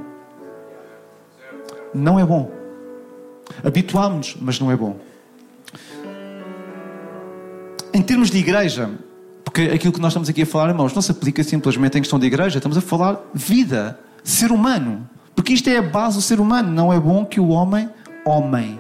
Não 1.94 2.20
é 2.20 2.26
bom. 2.26 2.52
Habituámos-nos, 3.64 4.42
mas 4.42 4.60
não 4.60 4.72
é 4.72 4.76
bom. 4.76 4.98
Em 7.94 8.02
termos 8.02 8.32
de 8.32 8.38
igreja, 8.40 8.90
porque 9.44 9.62
aquilo 9.64 9.94
que 9.94 10.00
nós 10.00 10.12
estamos 10.12 10.30
aqui 10.30 10.42
a 10.42 10.46
falar, 10.46 10.70
irmãos, 10.70 10.94
não 10.94 11.02
se 11.02 11.12
aplica 11.12 11.44
simplesmente 11.44 11.98
em 11.98 12.02
questão 12.02 12.18
de 12.18 12.26
igreja, 12.26 12.58
estamos 12.58 12.78
a 12.78 12.82
falar 12.82 13.20
vida, 13.34 14.00
ser 14.24 14.52
humano. 14.52 15.08
Porque 15.36 15.54
isto 15.54 15.70
é 15.70 15.78
a 15.78 15.82
base 15.82 16.18
do 16.18 16.22
ser 16.22 16.40
humano. 16.40 16.72
Não 16.72 16.92
é 16.92 17.00
bom 17.00 17.26
que 17.26 17.40
o 17.40 17.50
homem, 17.50 17.90
homem, 18.26 18.80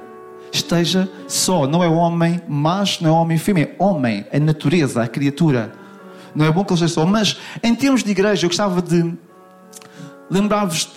esteja 0.52 1.10
só. 1.28 1.68
Não 1.68 1.84
é 1.84 1.88
homem 1.88 2.42
macho, 2.48 3.04
não 3.04 3.10
é 3.10 3.14
homem 3.14 3.38
fêmea. 3.38 3.76
É 3.78 3.84
homem, 3.84 4.26
a 4.32 4.40
natureza, 4.40 5.04
a 5.04 5.08
criatura. 5.08 5.74
Não 6.36 6.46
é 6.46 6.52
bom 6.52 6.64
que 6.64 6.72
ele 6.72 6.76
esteja 6.76 6.94
só. 6.94 7.06
Mas, 7.06 7.38
em 7.62 7.74
termos 7.76 8.04
de 8.04 8.12
igreja, 8.12 8.46
eu 8.46 8.50
gostava 8.50 8.82
de 8.82 9.14
lembrar-vos 10.30 10.90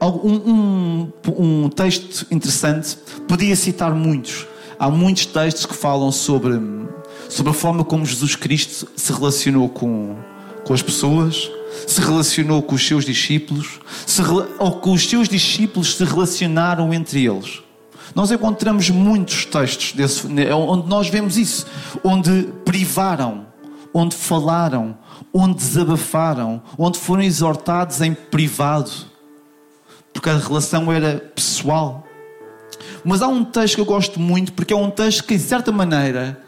um, 0.00 0.32
um, 0.50 1.12
um 1.38 1.68
texto 1.68 2.26
interessante. 2.30 2.96
Podia 3.28 3.56
citar 3.56 3.94
muitos. 3.94 4.46
Há 4.78 4.90
muitos 4.90 5.26
textos 5.26 5.66
que 5.66 5.74
falam 5.74 6.10
sobre, 6.10 6.60
sobre 7.28 7.50
a 7.50 7.54
forma 7.54 7.84
como 7.84 8.04
Jesus 8.04 8.36
Cristo 8.36 8.88
se 8.96 9.12
relacionou 9.12 9.68
com, 9.68 10.16
com 10.64 10.74
as 10.74 10.82
pessoas 10.82 11.50
se 11.86 12.00
relacionou 12.00 12.62
com 12.62 12.74
os 12.74 12.86
seus 12.86 13.04
discípulos, 13.04 13.80
se, 14.06 14.22
ou 14.58 14.72
com 14.72 14.92
os 14.92 15.08
seus 15.08 15.28
discípulos 15.28 15.96
se 15.96 16.04
relacionaram 16.04 16.92
entre 16.92 17.26
eles. 17.26 17.62
Nós 18.14 18.30
encontramos 18.30 18.90
muitos 18.90 19.44
textos 19.44 19.92
desse, 19.92 20.26
onde 20.52 20.88
nós 20.88 21.08
vemos 21.08 21.36
isso, 21.36 21.66
onde 22.02 22.48
privaram, 22.64 23.46
onde 23.92 24.14
falaram, 24.14 24.96
onde 25.32 25.54
desabafaram, 25.54 26.62
onde 26.78 26.98
foram 26.98 27.22
exortados 27.22 28.00
em 28.00 28.14
privado, 28.14 28.90
porque 30.12 30.30
a 30.30 30.38
relação 30.38 30.92
era 30.92 31.32
pessoal. 31.34 32.06
Mas 33.04 33.20
há 33.20 33.26
um 33.26 33.44
texto 33.44 33.74
que 33.76 33.80
eu 33.80 33.84
gosto 33.84 34.20
muito, 34.20 34.52
porque 34.52 34.72
é 34.72 34.76
um 34.76 34.90
texto 34.90 35.24
que, 35.24 35.36
de 35.36 35.42
certa 35.42 35.72
maneira, 35.72 36.43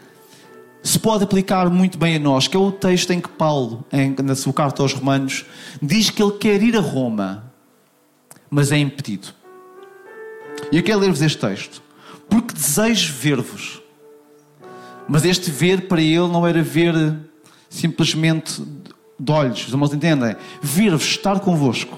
se 0.87 0.97
pode 0.97 1.25
aplicar 1.25 1.69
muito 1.69 1.97
bem 1.97 2.15
a 2.15 2.19
nós, 2.19 2.47
que 2.47 2.55
é 2.55 2.59
o 2.59 2.71
texto 2.71 3.11
em 3.11 3.19
que 3.19 3.27
Paulo, 3.27 3.85
em, 3.91 4.15
na 4.23 4.35
sua 4.35 4.53
carta 4.53 4.81
aos 4.81 4.93
Romanos, 4.93 5.45
diz 5.81 6.09
que 6.09 6.23
ele 6.23 6.31
quer 6.31 6.63
ir 6.63 6.77
a 6.77 6.79
Roma, 6.79 7.51
mas 8.49 8.71
é 8.71 8.77
impedido. 8.77 9.27
E 10.71 10.77
eu 10.77 10.83
quero 10.83 10.99
ler-vos 10.99 11.21
este 11.21 11.39
texto, 11.39 11.83
porque 12.29 12.53
desejo 12.53 13.13
ver-vos. 13.15 13.81
Mas 15.09 15.25
este 15.25 15.51
ver 15.51 15.89
para 15.89 16.01
ele 16.01 16.29
não 16.29 16.47
era 16.47 16.63
ver 16.63 16.95
simplesmente 17.69 18.63
de 19.19 19.31
olhos, 19.31 19.67
os 19.67 19.73
irmãos 19.73 19.93
entendem? 19.93 20.37
Ver-vos, 20.61 21.03
estar 21.03 21.41
convosco, 21.41 21.97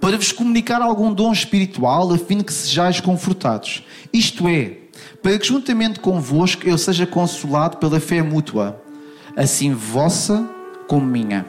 para 0.00 0.16
vos 0.16 0.32
comunicar 0.32 0.80
algum 0.80 1.12
dom 1.12 1.30
espiritual, 1.30 2.10
a 2.10 2.16
fim 2.16 2.38
de 2.38 2.44
que 2.44 2.54
sejais 2.54 3.00
confortados. 3.00 3.82
Isto 4.14 4.48
é, 4.48 4.78
para 5.22 5.38
que 5.38 5.46
juntamente 5.46 6.00
convosco 6.00 6.66
eu 6.66 6.76
seja 6.78 7.06
consolado 7.06 7.76
pela 7.78 8.00
fé 8.00 8.22
mútua, 8.22 8.82
assim 9.36 9.72
vossa 9.72 10.48
como 10.86 11.06
minha. 11.06 11.44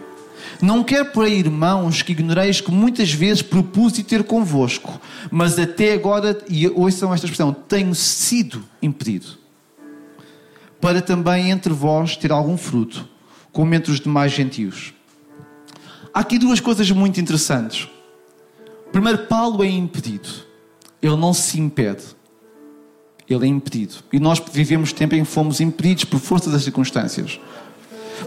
Não 0.62 0.84
quero, 0.84 1.12
porém, 1.12 1.40
irmãos, 1.40 2.02
que 2.02 2.12
ignoreis 2.12 2.62
que 2.62 2.72
muitas 2.72 3.12
vezes 3.12 3.42
propus 3.42 3.94
ter 3.94 4.24
convosco, 4.24 5.00
mas 5.30 5.60
até 5.60 5.94
agora, 5.94 6.38
e 6.50 6.68
ouçam 6.68 7.14
esta 7.14 7.26
expressão, 7.26 7.54
tenho 7.54 7.94
sido 7.94 8.64
impedido, 8.82 9.38
para 10.82 11.02
também 11.02 11.52
entre 11.52 11.74
vós 11.74 12.16
ter 12.16 12.32
algum 12.32 12.58
fruto, 12.58 13.08
como 13.52 13.74
entre 13.74 13.92
os 13.92 14.00
demais 14.00 14.32
gentios. 14.32 14.94
Há 16.14 16.22
aqui 16.22 16.40
duas 16.40 16.60
coisas 16.60 16.90
muito 16.90 17.20
interessantes. 17.20 17.88
Primeiro, 18.92 19.20
Paulo 19.28 19.64
é 19.64 19.70
impedido. 19.70 20.30
Ele 21.00 21.16
não 21.16 21.34
se 21.34 21.60
impede. 21.60 22.04
Ele 23.30 23.46
é 23.46 23.48
impedido. 23.48 23.96
E 24.12 24.20
nós 24.20 24.42
vivemos 24.52 24.94
tempo 24.94 25.16
em 25.16 25.24
que 25.24 25.30
fomos 25.30 25.60
impedidos 25.60 26.06
por 26.06 26.20
força 26.20 26.50
das 26.50 26.63
circunstâncias. 26.63 27.40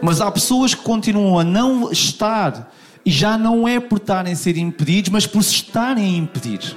Mas 0.03 0.21
há 0.21 0.31
pessoas 0.31 0.75
que 0.75 0.83
continuam 0.83 1.39
a 1.39 1.45
não 1.45 1.91
estar, 1.91 2.73
e 3.05 3.11
já 3.11 3.39
não 3.39 3.67
é 3.67 3.81
por 3.81 3.97
estarem 3.97 4.33
a 4.33 4.37
ser 4.37 4.57
impedidos, 4.57 5.11
mas 5.11 5.27
por 5.27 5.43
se 5.43 5.55
estarem 5.55 6.05
a 6.05 6.19
impedir. 6.19 6.77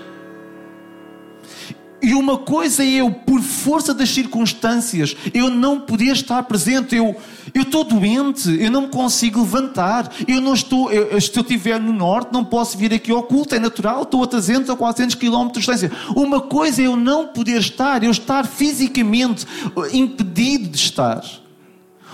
E 2.03 2.13
uma 2.13 2.37
coisa 2.37 2.83
é 2.83 2.87
eu, 2.87 3.09
por 3.09 3.41
força 3.41 3.93
das 3.93 4.09
circunstâncias, 4.09 5.15
eu 5.33 5.49
não 5.49 5.79
poder 5.79 6.11
estar 6.11 6.43
presente. 6.43 6.97
Eu 6.97 7.15
estou 7.55 7.85
doente, 7.85 8.61
eu 8.61 8.69
não 8.69 8.81
me 8.81 8.87
consigo 8.89 9.39
levantar. 9.39 10.11
Eu 10.27 10.41
não 10.41 10.53
estou, 10.53 10.91
eu, 10.91 11.19
se 11.21 11.31
eu 11.33 11.41
estiver 11.41 11.79
no 11.79 11.93
norte, 11.93 12.33
não 12.33 12.43
posso 12.43 12.77
vir 12.77 12.93
aqui 12.93 13.09
ao 13.09 13.23
culto, 13.23 13.55
é 13.55 13.59
natural. 13.59 14.03
Estou 14.03 14.21
a 14.21 14.27
300 14.27 14.69
ou 14.69 14.75
400 14.75 15.15
quilómetros 15.15 15.63
de 15.63 15.71
distância. 15.71 15.97
Uma 16.13 16.41
coisa 16.41 16.81
é 16.81 16.87
eu 16.87 16.97
não 16.97 17.27
poder 17.27 17.57
estar, 17.57 18.03
eu 18.03 18.11
estar 18.11 18.45
fisicamente 18.45 19.47
impedido 19.93 20.67
de 20.67 20.77
estar. 20.77 21.23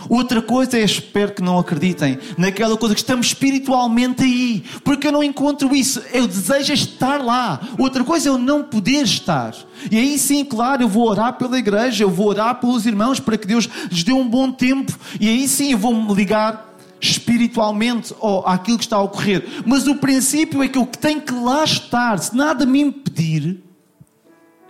Outra 0.08 0.42
coisa 0.42 0.78
é, 0.78 0.84
espero 0.84 1.34
que 1.34 1.42
não 1.42 1.58
acreditem, 1.60 2.18
naquela 2.38 2.78
coisa 2.78 2.96
que 2.96 3.02
estamos 3.02 3.28
espiritualmente 3.28 4.24
aí, 4.24 4.64
porque 4.84 5.08
eu 5.08 5.12
não 5.12 5.24
encontro 5.24 5.76
isso. 5.76 6.02
Eu 6.14 6.28
desejo 6.28 6.74
estar 6.74 7.22
lá. 7.24 7.60
Outra 7.78 8.04
coisa 8.04 8.30
é 8.30 8.32
eu 8.32 8.38
não 8.38 8.64
poder 8.64 9.04
estar. 9.04 9.54
E 9.92 9.98
aí 9.98 10.18
sim, 10.18 10.44
claro, 10.46 10.84
eu 10.84 10.88
vou 10.88 11.10
orar 11.10 11.34
pela 11.38 11.58
igreja, 11.58 12.04
eu 12.04 12.10
vou 12.10 12.28
orar 12.28 12.56
pelos 12.56 12.86
irmãos 12.86 13.20
para 13.20 13.38
que 13.38 13.48
Deus 13.48 13.68
lhes 13.92 14.04
dê 14.04 14.14
um 14.14 14.28
bom 14.28 14.52
tempo. 14.52 14.98
E 15.20 15.28
aí 15.28 15.48
sim 15.48 15.72
eu 15.72 15.78
vou 15.78 15.94
me 15.94 16.14
ligar 16.14 16.70
espiritualmente 17.02 18.14
ou 18.20 18.46
àquilo 18.46 18.78
que 18.78 18.84
está 18.84 18.98
a 18.98 19.02
ocorrer. 19.02 19.46
Mas 19.66 19.88
o 19.88 19.96
princípio 19.96 20.62
é 20.62 20.68
que 20.68 20.78
eu 20.78 20.86
tenho 20.86 21.22
que 21.22 21.34
lá 21.34 21.64
estar. 21.64 22.20
Se 22.20 22.36
nada 22.36 22.66
me 22.66 22.82
impedir, 22.82 23.64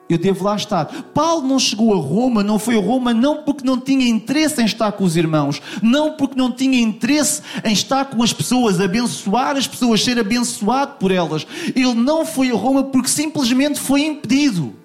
eu 0.10 0.18
devo 0.18 0.44
lá 0.44 0.56
estar. 0.56 0.86
Paulo 1.14 1.48
não 1.48 1.60
chegou 1.60 1.94
a 1.94 1.98
Roma, 1.98 2.44
não 2.44 2.58
foi 2.58 2.76
a 2.76 2.82
Roma, 2.82 3.14
não 3.14 3.44
porque 3.44 3.64
não 3.64 3.80
tinha 3.80 4.10
interesse 4.10 4.60
em 4.60 4.66
estar 4.66 4.92
com 4.94 5.04
os 5.04 5.16
irmãos, 5.16 5.62
não 5.84 6.14
porque 6.14 6.36
não 6.36 6.52
tinha 6.52 6.82
interesse 6.82 7.44
em 7.64 7.72
estar 7.72 8.06
com 8.06 8.24
as 8.24 8.34
pessoas, 8.34 8.82
abençoar 8.82 9.56
as 9.56 9.68
pessoas, 9.68 10.04
ser 10.04 10.18
abençoado 10.18 10.96
por 11.00 11.12
elas. 11.12 11.46
Ele 11.76 11.94
não 11.94 12.26
foi 12.26 12.50
a 12.50 12.56
Roma 12.56 12.86
porque 12.86 13.08
simplesmente 13.08 13.80
foi 13.80 14.02
impedido. 14.02 14.76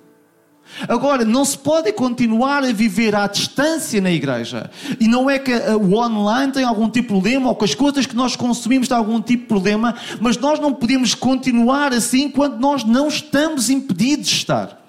Agora, 0.88 1.24
não 1.24 1.44
se 1.44 1.56
pode 1.56 1.90
continuar 1.92 2.62
a 2.64 2.72
viver 2.72 3.14
à 3.14 3.26
distância 3.26 4.00
na 4.00 4.10
igreja. 4.10 4.70
E 5.00 5.06
não 5.06 5.30
é 5.30 5.38
que 5.38 5.52
o 5.52 5.94
online 5.94 6.52
tem 6.52 6.64
algum 6.64 6.88
tipo 6.88 7.14
de 7.14 7.20
problema 7.20 7.48
ou 7.48 7.54
que 7.54 7.64
as 7.64 7.74
coisas 7.74 8.04
que 8.06 8.16
nós 8.16 8.36
consumimos 8.36 8.88
têm 8.88 8.96
algum 8.96 9.20
tipo 9.20 9.42
de 9.44 9.48
problema, 9.48 9.94
mas 10.20 10.36
nós 10.36 10.58
não 10.58 10.74
podemos 10.74 11.14
continuar 11.14 11.94
assim 11.94 12.28
quando 12.28 12.58
nós 12.58 12.84
não 12.84 13.08
estamos 13.08 13.70
impedidos 13.70 14.26
de 14.26 14.34
estar. 14.34 14.83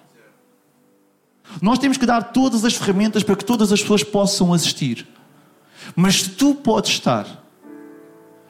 Nós 1.62 1.80
temos 1.80 1.98
que 1.98 2.06
dar 2.06 2.22
todas 2.32 2.66
as 2.66 2.76
ferramentas 2.76 3.24
para 3.24 3.36
que 3.36 3.46
todas 3.46 3.72
as 3.72 3.82
pessoas 3.82 4.04
possam 4.04 4.54
assistir. 4.54 5.08
Mas 5.96 6.24
tu 6.24 6.56
podes 6.56 6.92
estar, 6.92 7.44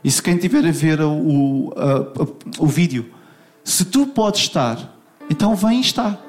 e 0.06 0.12
se 0.12 0.22
quem 0.22 0.36
estiver 0.36 0.64
a 0.66 0.72
ver 0.72 1.02
o, 1.02 1.12
o, 1.12 1.74
o 2.60 2.68
vídeo, 2.68 3.12
se 3.64 3.84
tu 3.86 4.06
podes 4.06 4.42
estar, 4.42 4.96
então 5.30 5.56
vem 5.56 5.82
estar. 5.82 6.22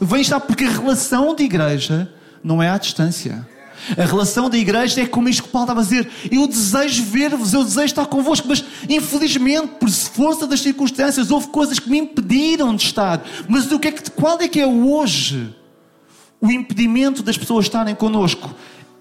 Vem 0.00 0.20
estar, 0.20 0.40
porque 0.40 0.64
a 0.64 0.70
relação 0.70 1.32
de 1.32 1.44
igreja 1.44 2.12
não 2.42 2.60
é 2.60 2.68
à 2.68 2.76
distância. 2.76 3.48
A 3.96 4.04
relação 4.04 4.50
da 4.50 4.58
igreja 4.58 5.00
é 5.00 5.06
como 5.06 5.28
isto 5.28 5.44
que 5.44 5.48
Paulo 5.48 5.66
estava 5.66 5.80
a 5.80 5.84
dizer. 5.84 6.10
Eu 6.28 6.48
desejo 6.48 7.04
ver-vos, 7.04 7.52
eu 7.52 7.62
desejo 7.62 7.86
estar 7.86 8.06
convosco, 8.06 8.48
mas 8.48 8.64
infelizmente, 8.88 9.74
por 9.78 9.88
força 9.88 10.44
das 10.46 10.60
circunstâncias, 10.60 11.30
houve 11.30 11.48
coisas 11.48 11.78
que 11.78 11.88
me 11.88 11.98
impediram 11.98 12.74
de 12.74 12.82
estar. 12.82 13.24
Mas 13.48 13.70
o 13.70 13.78
que 13.78 13.88
é 13.88 13.92
que, 13.92 14.10
qual 14.10 14.40
é 14.40 14.48
que 14.48 14.60
é 14.60 14.66
hoje? 14.66 15.54
O 16.42 16.50
impedimento 16.50 17.22
das 17.22 17.38
pessoas 17.38 17.66
estarem 17.66 17.94
connosco 17.94 18.52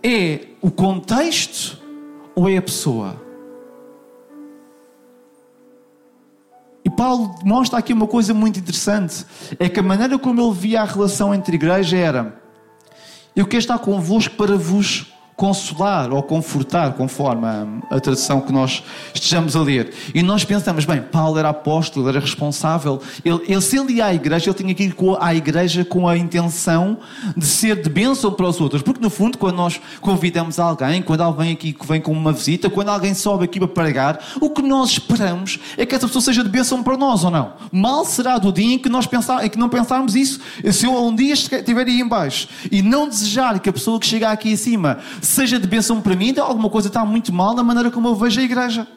é 0.03 0.49
o 0.61 0.69
contexto 0.69 1.81
ou 2.35 2.47
é 2.47 2.57
a 2.57 2.61
pessoa? 2.61 3.19
E 6.85 6.89
Paulo 6.89 7.35
mostra 7.43 7.79
aqui 7.79 7.93
uma 7.93 8.07
coisa 8.07 8.31
muito 8.33 8.59
interessante: 8.59 9.25
é 9.59 9.67
que 9.67 9.79
a 9.79 9.83
maneira 9.83 10.19
como 10.19 10.39
ele 10.39 10.53
via 10.53 10.81
a 10.81 10.85
relação 10.85 11.33
entre 11.33 11.55
igreja 11.55 11.97
era: 11.97 12.41
eu 13.35 13.47
quero 13.47 13.59
estar 13.59 13.79
convosco 13.79 14.35
para 14.35 14.55
vos 14.55 15.10
consolar 15.41 16.13
ou 16.13 16.21
confortar, 16.21 16.93
conforme 16.93 17.47
a, 17.89 17.99
tradução 17.99 18.41
que 18.41 18.53
nós 18.53 18.83
estejamos 19.11 19.55
a 19.55 19.61
ler. 19.61 19.91
E 20.13 20.21
nós 20.21 20.45
pensamos, 20.45 20.85
bem, 20.85 21.01
Paulo 21.01 21.39
era 21.39 21.49
apóstolo, 21.49 22.07
era 22.07 22.19
responsável. 22.19 23.01
Ele, 23.25 23.41
ele, 23.47 23.61
se 23.61 23.75
ele 23.75 23.93
ia 23.93 24.05
à 24.05 24.13
igreja, 24.13 24.51
ele 24.51 24.55
tinha 24.55 24.75
que 24.75 24.83
ir 24.83 24.95
à 25.19 25.33
igreja 25.33 25.83
com 25.83 26.07
a 26.07 26.15
intenção 26.15 26.99
de 27.35 27.43
ser 27.43 27.81
de 27.81 27.89
bênção 27.89 28.31
para 28.31 28.45
os 28.45 28.61
outros. 28.61 28.83
Porque, 28.83 29.01
no 29.01 29.09
fundo, 29.09 29.35
quando 29.39 29.55
nós 29.55 29.81
convidamos 29.99 30.59
alguém, 30.59 31.01
quando 31.01 31.21
alguém 31.21 31.53
aqui 31.53 31.75
vem 31.87 31.99
com 31.99 32.11
uma 32.11 32.31
visita, 32.31 32.69
quando 32.69 32.89
alguém 32.89 33.15
sobe 33.15 33.45
aqui 33.45 33.57
para 33.57 33.67
pregar, 33.67 34.19
o 34.39 34.47
que 34.51 34.61
nós 34.61 34.91
esperamos 34.91 35.57
é 35.75 35.87
que 35.87 35.95
essa 35.95 36.05
pessoa 36.05 36.21
seja 36.21 36.43
de 36.43 36.49
bênção 36.49 36.83
para 36.83 36.95
nós, 36.95 37.23
ou 37.23 37.31
não? 37.31 37.53
Mal 37.71 38.05
será 38.05 38.37
do 38.37 38.53
dia 38.53 38.75
em 38.75 38.77
que, 38.77 38.89
nós 38.89 39.07
pensar, 39.07 39.43
em 39.43 39.49
que 39.49 39.57
não 39.57 39.69
pensarmos 39.69 40.15
isso. 40.15 40.39
Se 40.71 40.85
eu 40.85 41.03
um 41.03 41.15
dia 41.15 41.33
estiver 41.33 41.87
aí 41.87 41.99
embaixo 41.99 42.47
e 42.71 42.83
não 42.83 43.09
desejar 43.09 43.59
que 43.59 43.69
a 43.69 43.73
pessoa 43.73 43.99
que 43.99 44.05
chega 44.05 44.29
aqui 44.29 44.51
em 44.51 44.55
cima 44.55 44.99
seja 45.31 45.59
de 45.59 45.67
bênção 45.67 46.01
para 46.01 46.15
mim, 46.15 46.29
então 46.29 46.45
alguma 46.45 46.69
coisa 46.69 46.87
está 46.87 47.05
muito 47.05 47.33
mal 47.33 47.53
na 47.53 47.63
maneira 47.63 47.89
como 47.89 48.07
eu 48.07 48.15
vejo 48.15 48.39
a 48.39 48.43
igreja. 48.43 48.87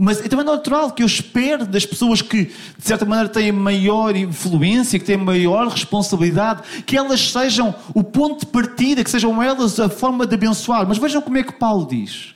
Mas 0.00 0.20
é 0.24 0.28
também 0.28 0.46
natural 0.46 0.92
que 0.92 1.02
eu 1.02 1.06
espero 1.06 1.66
das 1.66 1.84
pessoas 1.84 2.22
que, 2.22 2.44
de 2.44 2.54
certa 2.84 3.04
maneira, 3.04 3.28
têm 3.28 3.50
maior 3.50 4.14
influência, 4.14 4.96
que 4.96 5.04
têm 5.04 5.16
maior 5.16 5.66
responsabilidade, 5.66 6.62
que 6.86 6.96
elas 6.96 7.32
sejam 7.32 7.74
o 7.92 8.04
ponto 8.04 8.46
de 8.46 8.46
partida, 8.46 9.02
que 9.02 9.10
sejam 9.10 9.42
elas 9.42 9.80
a 9.80 9.88
forma 9.88 10.24
de 10.24 10.34
abençoar. 10.34 10.86
Mas 10.86 10.98
vejam 10.98 11.20
como 11.20 11.36
é 11.36 11.42
que 11.42 11.52
Paulo 11.52 11.84
diz: 11.84 12.32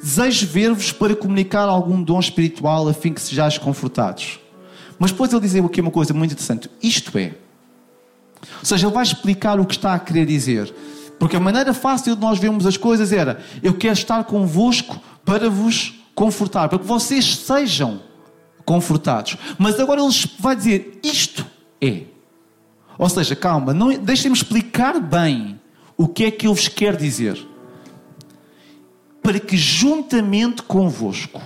Desejo 0.00 0.46
ver-vos 0.46 0.92
para 0.92 1.16
comunicar 1.16 1.68
algum 1.68 2.00
dom 2.00 2.20
espiritual 2.20 2.86
a 2.88 2.94
fim 2.94 3.12
que 3.12 3.20
sejais 3.20 3.58
confortados. 3.58 4.38
Mas 4.96 5.10
depois 5.10 5.32
ele 5.32 5.40
diz 5.40 5.56
aqui 5.56 5.80
uma 5.80 5.90
coisa 5.90 6.14
muito 6.14 6.32
interessante: 6.32 6.70
isto 6.80 7.18
é. 7.18 7.34
Ou 8.60 8.64
seja, 8.64 8.86
ele 8.86 8.94
vai 8.94 9.02
explicar 9.02 9.58
o 9.58 9.66
que 9.66 9.74
está 9.74 9.94
a 9.94 9.98
querer 9.98 10.24
dizer. 10.24 10.72
Porque 11.18 11.36
a 11.36 11.40
maneira 11.40 11.72
fácil 11.72 12.14
de 12.14 12.20
nós 12.20 12.38
vermos 12.38 12.66
as 12.66 12.76
coisas 12.76 13.12
era: 13.12 13.40
eu 13.62 13.74
quero 13.74 13.94
estar 13.94 14.24
convosco 14.24 15.00
para 15.24 15.48
vos 15.48 15.94
confortar, 16.14 16.68
para 16.68 16.78
que 16.78 16.86
vocês 16.86 17.36
sejam 17.36 18.00
confortados. 18.64 19.36
Mas 19.58 19.78
agora 19.78 20.00
ele 20.00 20.12
vai 20.38 20.56
dizer: 20.56 20.98
isto 21.02 21.46
é. 21.80 22.02
Ou 22.98 23.08
seja, 23.08 23.34
calma, 23.34 23.74
deixem-me 24.00 24.36
explicar 24.36 25.00
bem 25.00 25.60
o 25.96 26.06
que 26.08 26.24
é 26.24 26.30
que 26.30 26.46
ele 26.46 26.54
vos 26.54 26.68
quer 26.68 26.96
dizer. 26.96 27.38
Para 29.22 29.40
que 29.40 29.56
juntamente 29.56 30.62
convosco, 30.62 31.40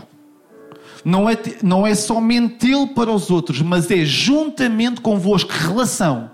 não 1.04 1.28
é, 1.28 1.38
não 1.62 1.86
é 1.86 1.94
somente 1.94 2.66
ele 2.66 2.88
para 2.88 3.10
os 3.10 3.30
outros, 3.30 3.62
mas 3.62 3.90
é 3.90 4.04
juntamente 4.04 5.00
convosco, 5.00 5.50
relação. 5.52 6.30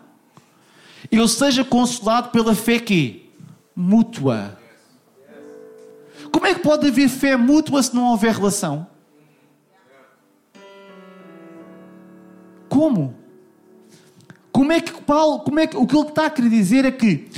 Eu 1.11 1.29
seja 1.29 1.63
consolado 1.63 2.31
pela 2.31 2.55
fé 2.55 2.79
que 2.79 3.24
mútua. 3.75 4.59
Como 6.31 6.47
é 6.47 6.55
que 6.55 6.61
pode 6.61 6.89
haver 6.89 7.09
fé 7.09 7.37
mútua 7.37 7.83
se 7.83 7.95
não 7.95 8.07
houver 8.11 8.35
relação? 8.35 8.87
Como? 12.69 13.15
Como 14.51 14.73
é 14.73 14.81
que 14.81 14.93
Paulo, 15.03 15.41
como 15.41 15.59
é 15.59 15.67
que, 15.67 15.77
o 15.77 15.87
que 15.87 15.97
ele 15.97 16.09
está 16.09 16.27
a 16.27 16.31
querer 16.31 16.49
dizer 16.49 16.85
é 16.85 16.91
que 16.91 17.29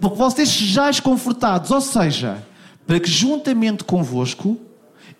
vocês 0.00 0.48
sejais 0.48 1.00
confortados, 1.00 1.70
ou 1.70 1.80
seja, 1.80 2.42
para 2.86 3.00
que 3.00 3.08
juntamente 3.08 3.84
convosco 3.84 4.58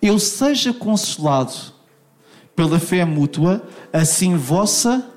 eu 0.01 0.19
seja 0.19 0.71
consolado 0.71 1.53
pela 2.55 2.79
fé 2.79 3.03
mútua, 3.03 3.67
assim 3.91 4.35
vossa 4.35 5.07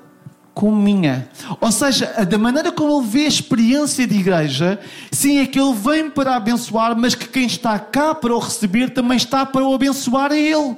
como 0.61 0.79
minha. 0.79 1.27
Ou 1.59 1.71
seja, 1.71 2.23
da 2.23 2.37
maneira 2.37 2.71
como 2.71 3.01
ele 3.01 3.07
vê 3.07 3.25
a 3.25 3.29
experiência 3.29 4.05
de 4.05 4.15
igreja, 4.15 4.79
sim, 5.11 5.39
é 5.39 5.47
que 5.47 5.59
ele 5.59 5.73
vem 5.73 6.07
para 6.07 6.35
abençoar, 6.35 6.95
mas 6.95 7.15
que 7.15 7.27
quem 7.27 7.47
está 7.47 7.79
cá 7.79 8.13
para 8.13 8.35
o 8.35 8.37
receber 8.37 8.91
também 8.91 9.17
está 9.17 9.43
para 9.43 9.65
o 9.65 9.73
abençoar 9.73 10.31
a 10.31 10.37
ele. 10.37 10.77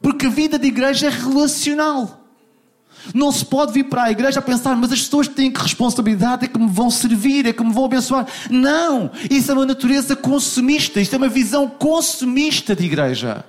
Porque 0.00 0.26
a 0.26 0.30
vida 0.30 0.56
de 0.60 0.68
igreja 0.68 1.08
é 1.08 1.10
relacional. 1.10 2.24
Não 3.12 3.32
se 3.32 3.44
pode 3.44 3.72
vir 3.72 3.88
para 3.88 4.04
a 4.04 4.12
igreja 4.12 4.38
a 4.38 4.42
pensar, 4.42 4.76
mas 4.76 4.92
as 4.92 5.02
pessoas 5.02 5.26
têm 5.26 5.50
que 5.50 5.60
responsabilidade, 5.60 6.44
é 6.44 6.48
que 6.48 6.58
me 6.58 6.70
vão 6.70 6.90
servir, 6.90 7.46
é 7.46 7.52
que 7.52 7.64
me 7.64 7.72
vão 7.72 7.86
abençoar. 7.86 8.28
Não! 8.48 9.10
Isso 9.28 9.50
é 9.50 9.54
uma 9.54 9.66
natureza 9.66 10.14
consumista, 10.14 11.00
isto 11.00 11.14
é 11.14 11.16
uma 11.16 11.28
visão 11.28 11.68
consumista 11.68 12.76
de 12.76 12.84
igreja. 12.84 13.44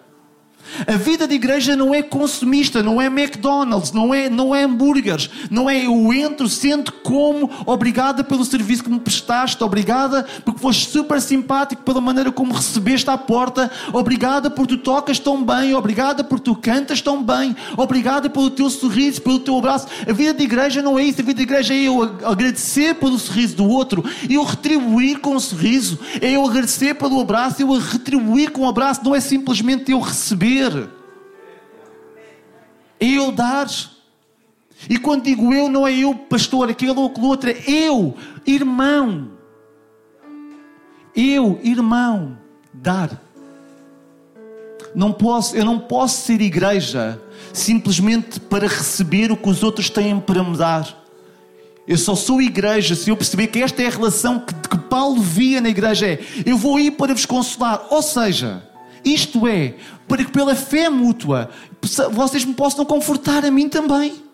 A 0.87 0.97
vida 0.97 1.27
de 1.27 1.35
igreja 1.35 1.75
não 1.75 1.93
é 1.93 2.01
consumista, 2.01 2.83
não 2.83 3.01
é 3.01 3.05
McDonald's, 3.07 3.91
não 3.91 4.13
é, 4.13 4.29
não 4.29 4.53
é 4.53 4.63
hambúrgueres, 4.63 5.29
não 5.49 5.69
é 5.69 5.85
eu 5.85 6.13
entro, 6.13 6.47
sento, 6.49 6.91
como, 6.91 7.49
obrigada 7.65 8.23
pelo 8.23 8.43
serviço 8.43 8.83
que 8.83 8.89
me 8.89 8.99
prestaste, 8.99 9.63
obrigada 9.63 10.25
porque 10.43 10.59
foste 10.59 10.89
super 10.89 11.21
simpático 11.21 11.83
pela 11.83 12.01
maneira 12.01 12.31
como 12.31 12.53
recebeste 12.53 13.09
à 13.09 13.17
porta, 13.17 13.71
obrigada 13.93 14.49
por 14.49 14.67
tu 14.67 14.77
tocas 14.77 15.19
tão 15.19 15.43
bem, 15.43 15.73
obrigada 15.73 16.23
por 16.23 16.39
tu 16.39 16.55
cantas 16.55 17.01
tão 17.01 17.23
bem, 17.23 17.55
obrigada 17.77 18.29
pelo 18.29 18.49
teu 18.49 18.69
sorriso, 18.69 19.21
pelo 19.21 19.39
teu 19.39 19.57
abraço. 19.57 19.87
A 20.07 20.13
vida 20.13 20.33
de 20.33 20.43
igreja 20.43 20.81
não 20.81 20.97
é 20.97 21.03
isso, 21.03 21.21
a 21.21 21.23
vida 21.23 21.37
de 21.37 21.43
igreja 21.43 21.73
é 21.73 21.83
eu 21.83 22.01
agradecer 22.25 22.95
pelo 22.95 23.17
sorriso 23.17 23.55
do 23.55 23.67
outro, 23.67 24.03
eu 24.29 24.43
retribuir 24.43 25.19
com 25.19 25.31
o 25.31 25.35
um 25.35 25.39
sorriso, 25.39 25.99
é 26.21 26.31
eu 26.35 26.45
agradecer 26.45 26.95
pelo 26.95 27.19
abraço, 27.19 27.61
eu 27.61 27.71
retribuir 27.77 28.51
com 28.51 28.61
o 28.61 28.65
um 28.65 28.69
abraço, 28.69 29.01
não 29.03 29.15
é 29.15 29.19
simplesmente 29.19 29.91
eu 29.91 29.99
receber 29.99 30.64
eu 32.99 33.31
dar. 33.31 33.67
E 34.89 34.97
quando 34.97 35.23
digo 35.23 35.53
eu, 35.53 35.69
não 35.69 35.87
é 35.87 35.93
eu, 35.93 36.13
pastor, 36.13 36.69
aquele 36.69 36.91
ou 36.91 37.07
aquele 37.07 37.25
outro, 37.25 37.49
é 37.49 37.63
eu, 37.67 38.15
irmão. 38.45 39.31
Eu, 41.15 41.59
irmão, 41.63 42.37
dar. 42.73 43.21
Não 44.93 45.11
posso, 45.11 45.55
eu 45.55 45.65
não 45.65 45.79
posso 45.79 46.25
ser 46.25 46.41
igreja 46.41 47.21
simplesmente 47.53 48.39
para 48.39 48.67
receber 48.67 49.31
o 49.31 49.37
que 49.37 49.49
os 49.49 49.63
outros 49.63 49.89
têm 49.89 50.19
para 50.19 50.43
me 50.43 50.57
dar. 50.57 51.03
Eu 51.87 51.97
só 51.97 52.15
sou 52.15 52.41
igreja 52.41 52.95
se 52.95 53.09
eu 53.09 53.17
perceber 53.17 53.47
que 53.47 53.61
esta 53.61 53.81
é 53.83 53.87
a 53.87 53.91
relação 53.91 54.39
que, 54.39 54.53
que 54.53 54.77
Paulo 54.77 55.21
via 55.21 55.61
na 55.61 55.69
igreja. 55.69 56.07
É, 56.07 56.19
eu 56.45 56.57
vou 56.57 56.79
ir 56.79 56.91
para 56.91 57.13
vos 57.13 57.25
consolar. 57.25 57.87
Ou 57.91 58.01
seja, 58.01 58.63
isto 59.05 59.47
é, 59.47 59.75
para 60.07 60.25
que 60.25 60.31
pela 60.31 60.55
fé 60.55 60.89
mútua 60.89 61.49
vocês 62.11 62.43
me 62.43 62.53
possam 62.53 62.83
confortar 62.83 63.45
a 63.45 63.51
mim 63.51 63.69
também. 63.69 64.25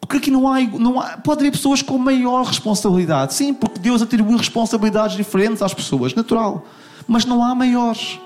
Porque 0.00 0.16
aqui 0.16 0.30
não 0.30 0.46
há, 0.52 0.60
não 0.60 1.00
há. 1.00 1.16
Pode 1.16 1.40
haver 1.40 1.52
pessoas 1.52 1.80
com 1.80 1.96
maior 1.96 2.44
responsabilidade. 2.44 3.32
Sim, 3.32 3.54
porque 3.54 3.78
Deus 3.78 4.02
atribui 4.02 4.36
responsabilidades 4.36 5.16
diferentes 5.16 5.62
às 5.62 5.72
pessoas, 5.72 6.12
natural. 6.12 6.66
Mas 7.08 7.24
não 7.24 7.42
há 7.42 7.54
maiores. 7.54 8.20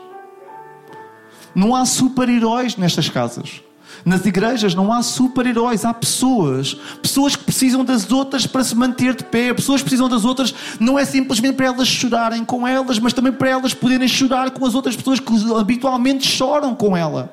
Não 1.54 1.76
há 1.76 1.84
super-heróis 1.84 2.76
nestas 2.76 3.08
casas. 3.08 3.62
Nas 4.06 4.24
igrejas 4.24 4.72
não 4.72 4.92
há 4.92 5.02
super-heróis, 5.02 5.84
há 5.84 5.92
pessoas. 5.92 6.74
Pessoas 7.02 7.34
que 7.34 7.42
precisam 7.42 7.84
das 7.84 8.08
outras 8.12 8.46
para 8.46 8.62
se 8.62 8.72
manter 8.76 9.16
de 9.16 9.24
pé. 9.24 9.52
Pessoas 9.52 9.80
que 9.80 9.86
precisam 9.86 10.08
das 10.08 10.24
outras 10.24 10.54
não 10.78 10.96
é 10.96 11.04
simplesmente 11.04 11.56
para 11.56 11.66
elas 11.66 11.88
chorarem 11.88 12.44
com 12.44 12.68
elas, 12.68 13.00
mas 13.00 13.12
também 13.12 13.32
para 13.32 13.48
elas 13.48 13.74
poderem 13.74 14.06
chorar 14.06 14.52
com 14.52 14.64
as 14.64 14.76
outras 14.76 14.94
pessoas 14.94 15.18
que 15.18 15.32
habitualmente 15.58 16.24
choram 16.24 16.72
com 16.72 16.96
ela. 16.96 17.32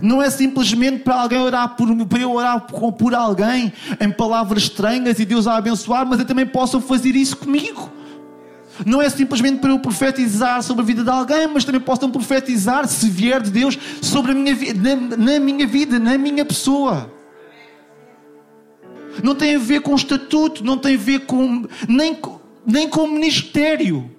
Não 0.00 0.22
é 0.22 0.30
simplesmente 0.30 1.00
para 1.00 1.20
alguém 1.20 1.40
orar 1.40 1.74
por 1.74 1.88
para 2.06 2.20
eu 2.20 2.30
orar 2.32 2.60
por 2.60 3.14
alguém 3.16 3.72
em 4.00 4.12
palavras 4.12 4.62
estranhas 4.62 5.18
e 5.18 5.24
Deus 5.24 5.48
a 5.48 5.56
abençoar, 5.56 6.06
mas 6.06 6.20
eu 6.20 6.24
também 6.24 6.46
posso 6.46 6.80
fazer 6.80 7.16
isso 7.16 7.36
comigo. 7.36 7.90
Não 8.86 9.02
é 9.02 9.08
simplesmente 9.08 9.60
para 9.60 9.70
eu 9.70 9.78
profetizar 9.78 10.62
sobre 10.62 10.82
a 10.82 10.86
vida 10.86 11.04
de 11.04 11.10
alguém, 11.10 11.46
mas 11.46 11.64
também 11.64 11.80
posso 11.80 12.08
profetizar, 12.08 12.86
se 12.88 13.08
vier 13.08 13.40
de 13.42 13.50
Deus, 13.50 13.78
sobre 14.00 14.32
a 14.32 14.34
minha 14.34 14.54
vida, 14.54 14.96
na, 14.96 15.16
na 15.16 15.40
minha 15.40 15.66
vida, 15.66 15.98
na 15.98 16.16
minha 16.18 16.44
pessoa. 16.44 17.10
Não 19.22 19.34
tem 19.34 19.56
a 19.56 19.58
ver 19.58 19.80
com 19.80 19.94
estatuto, 19.94 20.64
não 20.64 20.78
tem 20.78 20.94
a 20.94 20.98
ver 20.98 21.20
com 21.26 21.66
nem, 21.88 22.18
nem 22.66 22.88
com 22.88 23.06
ministério. 23.06 24.10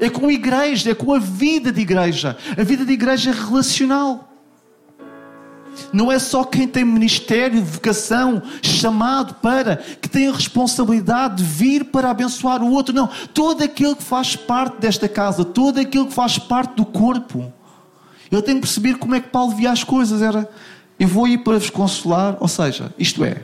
É 0.00 0.10
com 0.10 0.26
a 0.26 0.32
igreja, 0.32 0.90
é 0.90 0.94
com 0.94 1.12
a 1.12 1.18
vida 1.18 1.70
de 1.70 1.80
igreja. 1.80 2.36
A 2.56 2.62
vida 2.62 2.84
de 2.84 2.92
igreja 2.92 3.30
é 3.30 3.32
relacional. 3.32 4.33
Não 5.94 6.10
é 6.10 6.18
só 6.18 6.42
quem 6.42 6.66
tem 6.66 6.84
ministério, 6.84 7.64
vocação, 7.64 8.42
chamado 8.60 9.34
para, 9.34 9.76
que 9.76 10.08
tem 10.08 10.26
a 10.26 10.32
responsabilidade 10.32 11.36
de 11.36 11.44
vir 11.44 11.84
para 11.84 12.10
abençoar 12.10 12.60
o 12.64 12.72
outro. 12.72 12.92
Não. 12.92 13.08
Todo 13.32 13.62
aquele 13.62 13.94
que 13.94 14.02
faz 14.02 14.34
parte 14.34 14.80
desta 14.80 15.08
casa, 15.08 15.44
todo 15.44 15.78
aquele 15.78 16.06
que 16.06 16.12
faz 16.12 16.36
parte 16.36 16.74
do 16.74 16.84
corpo. 16.84 17.52
Eu 18.28 18.42
tenho 18.42 18.56
que 18.56 18.66
perceber 18.66 18.98
como 18.98 19.14
é 19.14 19.20
que 19.20 19.28
Paulo 19.28 19.54
via 19.54 19.70
as 19.70 19.84
coisas. 19.84 20.20
Era, 20.20 20.50
eu 20.98 21.06
vou 21.06 21.28
ir 21.28 21.38
para 21.38 21.60
vos 21.60 21.70
consolar, 21.70 22.38
ou 22.40 22.48
seja, 22.48 22.92
isto 22.98 23.24
é, 23.24 23.42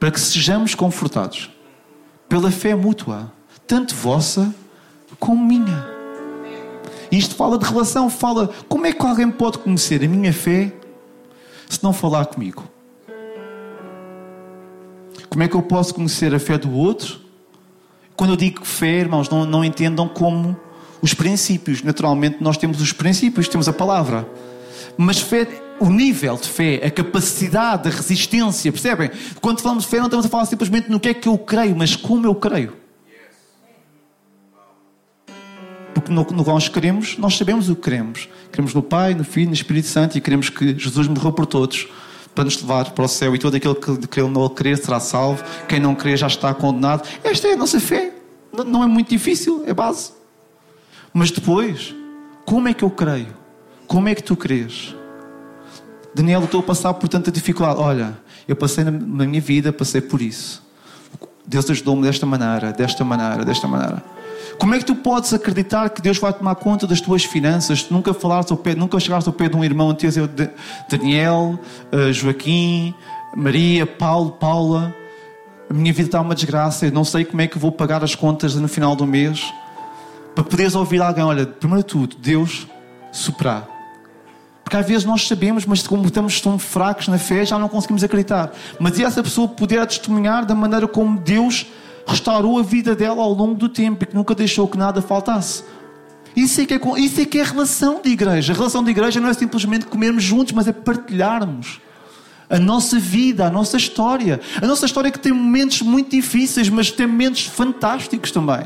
para 0.00 0.10
que 0.10 0.18
sejamos 0.18 0.74
confortados 0.74 1.48
pela 2.28 2.50
fé 2.50 2.74
mútua, 2.74 3.32
tanto 3.68 3.94
vossa 3.94 4.52
como 5.16 5.44
minha. 5.44 5.86
Isto 7.12 7.36
fala 7.36 7.56
de 7.56 7.64
relação, 7.64 8.10
fala 8.10 8.50
como 8.68 8.84
é 8.84 8.92
que 8.92 9.06
alguém 9.06 9.30
pode 9.30 9.58
conhecer 9.58 10.02
a 10.02 10.08
minha 10.08 10.32
fé 10.32 10.81
se 11.74 11.82
não 11.82 11.92
falar 11.92 12.26
comigo? 12.26 12.64
Como 15.28 15.42
é 15.42 15.48
que 15.48 15.54
eu 15.54 15.62
posso 15.62 15.94
conhecer 15.94 16.34
a 16.34 16.38
fé 16.38 16.58
do 16.58 16.72
outro? 16.72 17.20
Quando 18.14 18.30
eu 18.30 18.36
digo 18.36 18.64
fé, 18.64 19.00
irmãos, 19.00 19.28
não, 19.30 19.46
não 19.46 19.64
entendam 19.64 20.06
como 20.06 20.56
os 21.00 21.14
princípios. 21.14 21.82
Naturalmente, 21.82 22.36
nós 22.40 22.56
temos 22.56 22.80
os 22.80 22.92
princípios, 22.92 23.48
temos 23.48 23.68
a 23.68 23.72
palavra. 23.72 24.28
Mas 24.96 25.20
fé, 25.20 25.48
o 25.80 25.88
nível 25.88 26.36
de 26.36 26.48
fé, 26.48 26.82
a 26.84 26.90
capacidade, 26.90 27.88
a 27.88 27.90
resistência, 27.90 28.70
percebem? 28.70 29.10
Quando 29.40 29.60
falamos 29.60 29.84
de 29.84 29.90
fé, 29.90 29.98
não 29.98 30.06
estamos 30.06 30.26
a 30.26 30.28
falar 30.28 30.44
simplesmente 30.44 30.90
no 30.90 31.00
que 31.00 31.08
é 31.08 31.14
que 31.14 31.28
eu 31.28 31.38
creio, 31.38 31.74
mas 31.74 31.96
como 31.96 32.26
eu 32.26 32.34
creio. 32.34 32.81
No, 36.08 36.24
que 36.24 36.34
nós 36.34 36.68
queremos, 36.68 37.16
nós 37.18 37.36
sabemos 37.36 37.68
o 37.68 37.76
que 37.76 37.82
queremos. 37.82 38.28
Queremos 38.50 38.74
no 38.74 38.82
Pai, 38.82 39.14
no 39.14 39.24
Filho, 39.24 39.48
no 39.48 39.54
Espírito 39.54 39.88
Santo 39.88 40.16
e 40.16 40.20
queremos 40.20 40.48
que 40.48 40.78
Jesus 40.78 41.06
morreu 41.08 41.32
por 41.32 41.46
todos 41.46 41.88
para 42.34 42.44
nos 42.44 42.60
levar 42.60 42.90
para 42.90 43.04
o 43.04 43.08
céu 43.08 43.34
e 43.34 43.38
todo 43.38 43.56
aquele 43.56 43.74
que 43.74 43.96
crê 44.08 44.22
não 44.22 44.48
crer 44.48 44.78
será 44.78 45.00
salvo. 45.00 45.44
Quem 45.68 45.80
não 45.80 45.94
crê 45.94 46.16
já 46.16 46.26
está 46.26 46.52
condenado. 46.54 47.06
Esta 47.22 47.48
é 47.48 47.52
a 47.52 47.56
nossa 47.56 47.80
fé. 47.80 48.12
Não 48.52 48.82
é 48.82 48.86
muito 48.86 49.08
difícil, 49.08 49.64
é 49.66 49.72
base. 49.72 50.12
Mas 51.12 51.30
depois, 51.30 51.94
como 52.44 52.68
é 52.68 52.74
que 52.74 52.82
eu 52.82 52.90
creio? 52.90 53.34
Como 53.86 54.08
é 54.08 54.14
que 54.14 54.22
tu 54.22 54.36
crês? 54.36 54.94
Daniel, 56.14 56.44
estou 56.44 56.60
a 56.60 56.62
passar 56.62 56.94
por 56.94 57.08
tanta 57.08 57.30
dificuldade. 57.30 57.80
Olha, 57.80 58.18
eu 58.46 58.56
passei 58.56 58.84
na 58.84 58.90
minha 58.90 59.40
vida, 59.40 59.72
passei 59.72 60.00
por 60.00 60.20
isso. 60.20 60.62
Deus 61.46 61.68
ajudou-me 61.70 62.02
desta 62.02 62.24
maneira, 62.24 62.72
desta 62.72 63.04
maneira, 63.04 63.44
desta 63.44 63.66
maneira. 63.66 64.02
Como 64.58 64.74
é 64.74 64.78
que 64.78 64.84
tu 64.84 64.94
podes 64.94 65.32
acreditar 65.32 65.90
que 65.90 66.00
Deus 66.00 66.18
vai 66.18 66.32
tomar 66.32 66.54
conta 66.54 66.86
das 66.86 67.00
tuas 67.00 67.24
finanças? 67.24 67.82
Tu 67.82 67.92
nunca 67.92 68.14
falaste 68.14 68.50
ao 68.50 68.56
pé, 68.56 68.74
nunca 68.74 68.98
chegaste 69.00 69.28
ao 69.28 69.32
pé 69.32 69.48
de 69.48 69.56
um 69.56 69.64
irmão 69.64 69.94
teu, 69.94 70.10
Daniel, 70.88 71.58
eh, 71.90 72.12
Joaquim, 72.12 72.94
Maria, 73.34 73.86
Paulo, 73.86 74.32
Paula. 74.32 74.94
A 75.68 75.74
minha 75.74 75.92
vida 75.92 76.08
está 76.08 76.20
uma 76.20 76.34
desgraça, 76.34 76.86
eu 76.86 76.92
não 76.92 77.04
sei 77.04 77.24
como 77.24 77.40
é 77.40 77.46
que 77.46 77.58
vou 77.58 77.72
pagar 77.72 78.04
as 78.04 78.14
contas 78.14 78.54
no 78.54 78.68
final 78.68 78.94
do 78.94 79.06
mês. 79.06 79.52
Para 80.34 80.44
poderes 80.44 80.74
ouvir 80.74 81.02
alguém, 81.02 81.24
olha, 81.24 81.46
primeiro 81.46 81.82
de 81.82 81.88
tudo, 81.88 82.16
Deus 82.16 82.66
superar. 83.10 83.68
Porque 84.62 84.76
às 84.76 84.86
vezes 84.86 85.04
nós 85.04 85.26
sabemos, 85.26 85.66
mas 85.66 85.86
como 85.86 86.06
estamos 86.06 86.40
tão 86.40 86.58
fracos 86.58 87.08
na 87.08 87.18
fé, 87.18 87.44
já 87.44 87.58
não 87.58 87.68
conseguimos 87.68 88.02
acreditar. 88.02 88.52
Mas 88.78 88.98
e 88.98 89.04
essa 89.04 89.22
pessoa 89.22 89.48
poder 89.48 89.86
testemunhar 89.86 90.46
da 90.46 90.54
maneira 90.54 90.88
como 90.88 91.18
Deus 91.18 91.66
restaurou 92.06 92.58
a 92.58 92.62
vida 92.62 92.94
dela 92.94 93.22
ao 93.22 93.32
longo 93.32 93.54
do 93.54 93.68
tempo 93.68 94.04
e 94.04 94.06
que 94.06 94.14
nunca 94.14 94.34
deixou 94.34 94.66
que 94.68 94.76
nada 94.76 95.00
faltasse. 95.00 95.64
Isso 96.34 96.60
é 96.60 96.66
que 96.66 96.74
é, 96.74 96.80
isso 96.98 97.20
é, 97.20 97.24
que 97.24 97.38
é 97.38 97.42
relação 97.42 98.00
de 98.02 98.10
igreja. 98.10 98.52
A 98.52 98.56
relação 98.56 98.82
de 98.82 98.90
igreja 98.90 99.20
não 99.20 99.28
é 99.28 99.34
simplesmente 99.34 99.86
comermos 99.86 100.22
juntos, 100.22 100.52
mas 100.52 100.66
é 100.66 100.72
partilharmos 100.72 101.80
a 102.48 102.58
nossa 102.58 102.98
vida, 102.98 103.46
a 103.46 103.50
nossa 103.50 103.76
história. 103.76 104.40
A 104.60 104.66
nossa 104.66 104.86
história 104.86 105.10
que 105.10 105.18
tem 105.18 105.32
momentos 105.32 105.82
muito 105.82 106.10
difíceis, 106.10 106.68
mas 106.68 106.90
tem 106.90 107.06
momentos 107.06 107.46
fantásticos 107.46 108.30
também. 108.30 108.64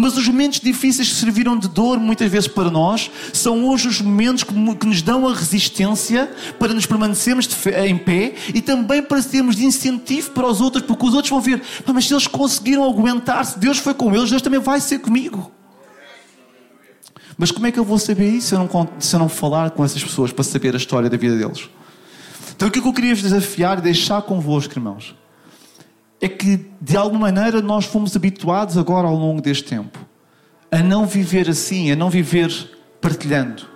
Mas 0.00 0.16
os 0.16 0.28
momentos 0.28 0.60
difíceis 0.60 1.08
que 1.08 1.14
serviram 1.16 1.58
de 1.58 1.66
dor 1.66 1.98
muitas 1.98 2.30
vezes 2.30 2.46
para 2.46 2.70
nós 2.70 3.10
são 3.32 3.68
hoje 3.68 3.88
os 3.88 4.00
momentos 4.00 4.44
que, 4.44 4.54
nos 4.54 5.02
dão 5.02 5.26
a 5.26 5.34
resistência 5.34 6.30
para 6.56 6.72
nos 6.72 6.86
permanecermos 6.86 7.48
em 7.84 7.98
pé 7.98 8.36
e 8.54 8.62
também 8.62 9.02
para 9.02 9.20
sermos 9.20 9.56
de 9.56 9.66
incentivo 9.66 10.30
para 10.30 10.46
os 10.46 10.60
outros, 10.60 10.84
porque 10.84 11.04
os 11.04 11.14
outros 11.14 11.30
vão 11.30 11.40
ver, 11.40 11.60
mas 11.92 12.06
se 12.06 12.14
eles 12.14 12.28
conseguiram 12.28 12.84
aguentar-se, 12.84 13.58
Deus 13.58 13.78
foi 13.78 13.92
com 13.92 14.14
eles, 14.14 14.30
Deus 14.30 14.40
também 14.40 14.60
vai 14.60 14.80
ser 14.80 15.00
comigo. 15.00 15.50
Mas 17.36 17.50
como 17.50 17.66
é 17.66 17.72
que 17.72 17.78
eu 17.80 17.84
vou 17.84 17.98
saber 17.98 18.30
isso 18.30 18.50
se 18.50 18.54
eu 18.54 18.60
não, 18.60 18.88
se 19.00 19.16
eu 19.16 19.18
não 19.18 19.28
falar 19.28 19.72
com 19.72 19.84
essas 19.84 20.04
pessoas 20.04 20.30
para 20.30 20.44
saber 20.44 20.74
a 20.74 20.78
história 20.78 21.10
da 21.10 21.16
vida 21.16 21.36
deles? 21.36 21.68
Então 22.54 22.68
o 22.68 22.70
que 22.70 22.78
eu 22.78 22.92
queria 22.92 23.16
vos 23.16 23.22
desafiar 23.24 23.78
e 23.78 23.82
deixar 23.82 24.22
convosco, 24.22 24.78
irmãos, 24.78 25.16
é 26.20 26.28
que 26.28 26.66
de 26.80 26.96
alguma 26.96 27.30
maneira 27.30 27.60
nós 27.60 27.84
fomos 27.84 28.14
habituados 28.16 28.76
agora 28.76 29.06
ao 29.06 29.14
longo 29.14 29.40
deste 29.40 29.64
tempo 29.64 30.08
a 30.70 30.78
não 30.82 31.06
viver 31.06 31.48
assim, 31.48 31.90
a 31.90 31.96
não 31.96 32.10
viver 32.10 32.50
partilhando. 33.00 33.66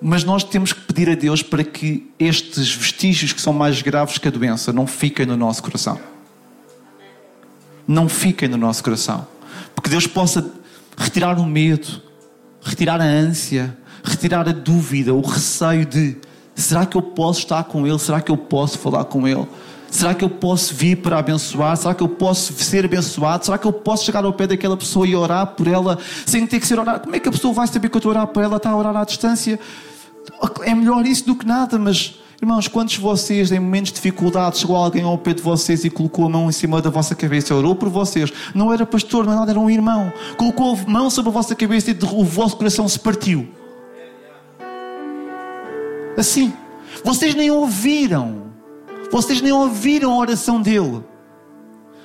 Mas 0.00 0.24
nós 0.24 0.42
temos 0.42 0.72
que 0.72 0.80
pedir 0.80 1.08
a 1.08 1.14
Deus 1.14 1.42
para 1.42 1.62
que 1.62 2.10
estes 2.18 2.74
vestígios 2.74 3.32
que 3.32 3.40
são 3.40 3.52
mais 3.52 3.80
graves 3.80 4.18
que 4.18 4.28
a 4.28 4.30
doença 4.30 4.72
não 4.72 4.86
fiquem 4.86 5.24
no 5.24 5.36
nosso 5.36 5.62
coração. 5.62 5.98
Não 7.86 8.08
fiquem 8.08 8.48
no 8.48 8.56
nosso 8.56 8.82
coração. 8.82 9.26
Porque 9.74 9.88
Deus 9.88 10.06
possa 10.06 10.50
retirar 10.96 11.38
o 11.38 11.46
medo, 11.46 12.02
retirar 12.62 13.00
a 13.00 13.04
ânsia, 13.04 13.76
retirar 14.02 14.48
a 14.48 14.52
dúvida, 14.52 15.14
o 15.14 15.20
receio 15.20 15.86
de 15.86 16.16
será 16.54 16.84
que 16.84 16.96
eu 16.96 17.02
posso 17.02 17.40
estar 17.40 17.64
com 17.64 17.86
Ele? 17.86 17.98
Será 17.98 18.20
que 18.20 18.30
eu 18.30 18.36
posso 18.36 18.78
falar 18.78 19.04
com 19.04 19.26
Ele? 19.26 19.46
Será 19.92 20.14
que 20.14 20.24
eu 20.24 20.30
posso 20.30 20.74
vir 20.74 20.96
para 20.96 21.18
abençoar? 21.18 21.76
Será 21.76 21.94
que 21.94 22.02
eu 22.02 22.08
posso 22.08 22.54
ser 22.54 22.86
abençoado? 22.86 23.44
Será 23.44 23.58
que 23.58 23.66
eu 23.66 23.72
posso 23.72 24.06
chegar 24.06 24.24
ao 24.24 24.32
pé 24.32 24.46
daquela 24.46 24.74
pessoa 24.74 25.06
e 25.06 25.14
orar 25.14 25.48
por 25.48 25.66
ela 25.66 25.98
sem 26.24 26.46
ter 26.46 26.60
que 26.60 26.66
ser 26.66 26.80
orar? 26.80 26.98
Como 27.00 27.14
é 27.14 27.20
que 27.20 27.28
a 27.28 27.32
pessoa 27.32 27.52
vai 27.52 27.66
saber 27.66 27.90
que 27.90 27.96
eu 27.96 27.98
estou 27.98 28.10
a 28.10 28.14
orar 28.14 28.26
por 28.26 28.42
ela? 28.42 28.56
Está 28.56 28.70
a 28.70 28.76
orar 28.76 28.96
à 28.96 29.04
distância? 29.04 29.60
É 30.62 30.74
melhor 30.74 31.04
isso 31.06 31.26
do 31.26 31.36
que 31.36 31.46
nada, 31.46 31.78
mas 31.78 32.18
Irmãos, 32.40 32.66
quantos 32.66 32.94
de 32.94 33.00
vocês, 33.00 33.52
em 33.52 33.60
momentos 33.60 33.92
de 33.92 33.96
dificuldade, 33.96 34.58
chegou 34.58 34.74
alguém 34.74 35.04
ao 35.04 35.16
pé 35.16 35.32
de 35.32 35.40
vocês 35.40 35.84
e 35.84 35.90
colocou 35.90 36.26
a 36.26 36.28
mão 36.28 36.48
em 36.48 36.52
cima 36.52 36.82
da 36.82 36.90
vossa 36.90 37.14
cabeça, 37.14 37.54
orou 37.54 37.76
por 37.76 37.88
vocês? 37.88 38.32
Não 38.52 38.72
era 38.72 38.84
pastor, 38.84 39.24
não 39.24 39.30
era 39.30 39.40
nada, 39.40 39.52
era 39.52 39.60
um 39.60 39.70
irmão. 39.70 40.12
Colocou 40.36 40.74
a 40.74 40.90
mão 40.90 41.08
sobre 41.08 41.28
a 41.28 41.32
vossa 41.32 41.54
cabeça 41.54 41.92
e 41.92 41.98
o 42.02 42.24
vosso 42.24 42.56
coração 42.56 42.88
se 42.88 42.98
partiu. 42.98 43.48
Assim. 46.16 46.52
Vocês 47.04 47.34
nem 47.36 47.50
ouviram. 47.50 48.51
Vocês 49.12 49.40
nem 49.40 49.52
ouviram 49.52 50.10
a 50.10 50.16
oração 50.16 50.60
dele. 50.60 51.04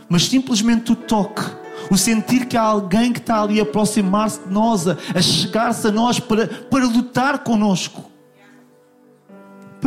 Mas 0.07 0.27
simplesmente 0.27 0.91
o 0.91 0.95
toque 0.95 1.41
o 1.89 1.97
sentir 1.97 2.47
que 2.47 2.57
há 2.57 2.61
alguém 2.61 3.13
que 3.13 3.19
está 3.19 3.41
ali 3.41 3.59
a 3.59 3.63
aproximar-se 3.63 4.41
de 4.41 4.51
nós, 4.51 4.85
a, 4.87 5.21
chegar-se 5.21 5.87
a 5.87 5.91
nós 5.91 6.19
para, 6.19 6.45
para 6.47 6.85
lutar 6.85 7.39
connosco 7.39 8.03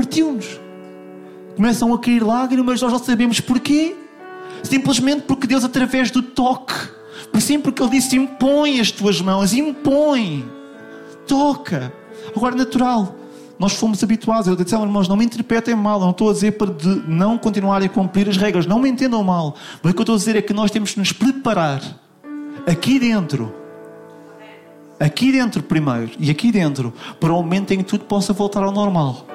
partiu-nos. 0.01 0.59
Começam 1.57 1.93
a 1.93 1.99
cair 1.99 2.23
lágrimas, 2.23 2.81
nós 2.81 2.93
não 2.93 2.99
sabemos 2.99 3.41
porquê. 3.41 3.97
Simplesmente 4.63 5.23
porque 5.23 5.47
Deus, 5.47 5.65
através 5.65 6.11
do 6.11 6.23
toque, 6.23 6.75
por 7.31 7.41
sim, 7.41 7.61
porque 7.61 7.83
Ele 7.83 7.91
disse: 7.91 8.17
impõe 8.17 8.81
as 8.81 8.91
tuas 8.91 9.21
mãos, 9.21 9.53
impõe, 9.53 10.49
toca. 11.27 11.93
Agora, 12.35 12.55
natural, 12.55 13.15
nós 13.61 13.75
fomos 13.75 14.03
habituados. 14.03 14.47
Eu 14.49 14.57
disse, 14.57 14.75
irmãos, 14.75 15.07
não 15.07 15.17
me 15.17 15.25
interpretem 15.27 15.77
mal. 15.77 16.01
não 16.01 16.13
estou 16.13 16.31
a 16.31 16.33
dizer 16.33 16.53
para 16.53 16.75
não 17.07 17.37
continuarem 17.37 17.89
a 17.89 17.91
cumprir 17.91 18.27
as 18.27 18.39
regras. 18.39 18.65
Não 18.65 18.81
me 18.81 18.89
entendam 18.89 19.23
mal. 19.23 19.55
Mas 19.83 19.93
o 19.93 19.95
que 19.95 20.01
eu 20.01 20.03
estou 20.03 20.15
a 20.15 20.19
dizer 20.19 20.35
é 20.35 20.41
que 20.41 20.55
nós 20.55 20.71
temos 20.71 20.93
que 20.93 20.99
nos 20.99 21.13
preparar 21.13 21.83
aqui 22.67 22.99
dentro. 22.99 23.55
Aqui 24.99 25.31
dentro 25.31 25.63
primeiro 25.63 26.11
e 26.19 26.31
aqui 26.31 26.51
dentro 26.51 26.93
para 27.21 27.33
o 27.33 27.37
momento 27.37 27.73
em 27.73 27.79
que 27.79 27.85
tudo 27.85 28.05
possa 28.05 28.33
voltar 28.33 28.63
ao 28.63 28.73
normal 28.73 29.27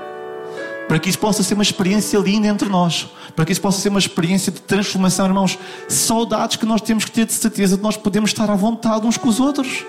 para 0.88 1.00
que 1.00 1.10
isso 1.10 1.18
possa 1.18 1.42
ser 1.42 1.56
uma 1.56 1.64
experiência 1.64 2.16
linda 2.20 2.48
entre 2.48 2.70
nós, 2.70 3.10
para 3.36 3.44
que 3.44 3.52
isso 3.52 3.60
possa 3.60 3.82
ser 3.82 3.90
uma 3.90 3.98
experiência 3.98 4.52
de 4.52 4.62
transformação, 4.62 5.26
irmãos. 5.26 5.58
Saudades 5.88 6.58
que 6.58 6.66
nós 6.68 6.80
temos 6.80 7.06
que 7.06 7.12
ter 7.12 7.26
de 7.26 7.34
certeza 7.34 7.76
de 7.76 7.82
nós 7.82 7.98
podemos 7.98 8.30
estar 8.30 8.52
à 8.52 8.56
vontade 8.56 9.08
uns 9.08 9.18
com 9.18 9.28
os 9.28 9.40
outros, 9.40 9.84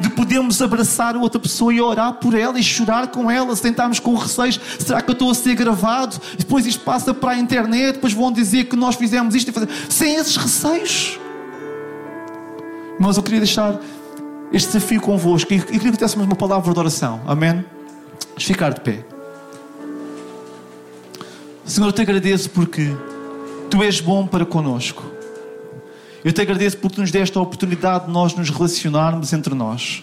de 0.00 0.10
podermos 0.10 0.60
abraçar 0.60 1.16
outra 1.16 1.40
pessoa 1.40 1.72
e 1.72 1.80
orar 1.80 2.14
por 2.14 2.34
ela 2.34 2.58
e 2.58 2.62
chorar 2.62 3.08
com 3.08 3.30
ela, 3.30 3.54
se 3.56 3.62
tentarmos 3.62 3.98
com 3.98 4.14
receios: 4.14 4.60
será 4.78 5.00
que 5.00 5.10
eu 5.10 5.14
estou 5.14 5.30
a 5.30 5.34
ser 5.34 5.54
gravado? 5.54 6.20
Depois 6.38 6.66
isto 6.66 6.84
passa 6.84 7.12
para 7.12 7.32
a 7.32 7.38
internet, 7.38 7.94
depois 7.94 8.12
vão 8.12 8.30
dizer 8.30 8.64
que 8.64 8.76
nós 8.76 8.96
fizemos 8.96 9.34
isto 9.34 9.48
e 9.48 9.52
fazer. 9.52 9.68
Sem 9.88 10.14
esses 10.14 10.36
receios. 10.36 11.18
Irmãos, 12.94 13.16
eu 13.16 13.22
queria 13.22 13.40
deixar 13.40 13.80
este 14.52 14.72
desafio 14.72 15.00
convosco 15.00 15.52
e 15.52 15.60
queria 15.60 15.90
que 15.90 15.92
tivéssemos 15.92 16.26
uma 16.26 16.36
palavra 16.36 16.72
de 16.72 16.78
oração. 16.78 17.20
Amém? 17.26 17.64
Ficar 18.36 18.74
de 18.74 18.80
pé. 18.80 19.04
Senhor, 21.64 21.86
eu 21.86 21.92
te 21.92 22.02
agradeço 22.02 22.50
porque 22.50 22.94
tu 23.70 23.82
és 23.82 24.00
bom 24.00 24.26
para 24.26 24.44
conosco. 24.44 25.19
Eu 26.24 26.32
te 26.32 26.40
agradeço 26.40 26.76
tu 26.76 27.00
nos 27.00 27.10
deste 27.10 27.36
a 27.38 27.40
oportunidade 27.40 28.06
de 28.06 28.12
nós 28.12 28.34
nos 28.34 28.50
relacionarmos 28.50 29.32
entre 29.32 29.54
nós. 29.54 30.02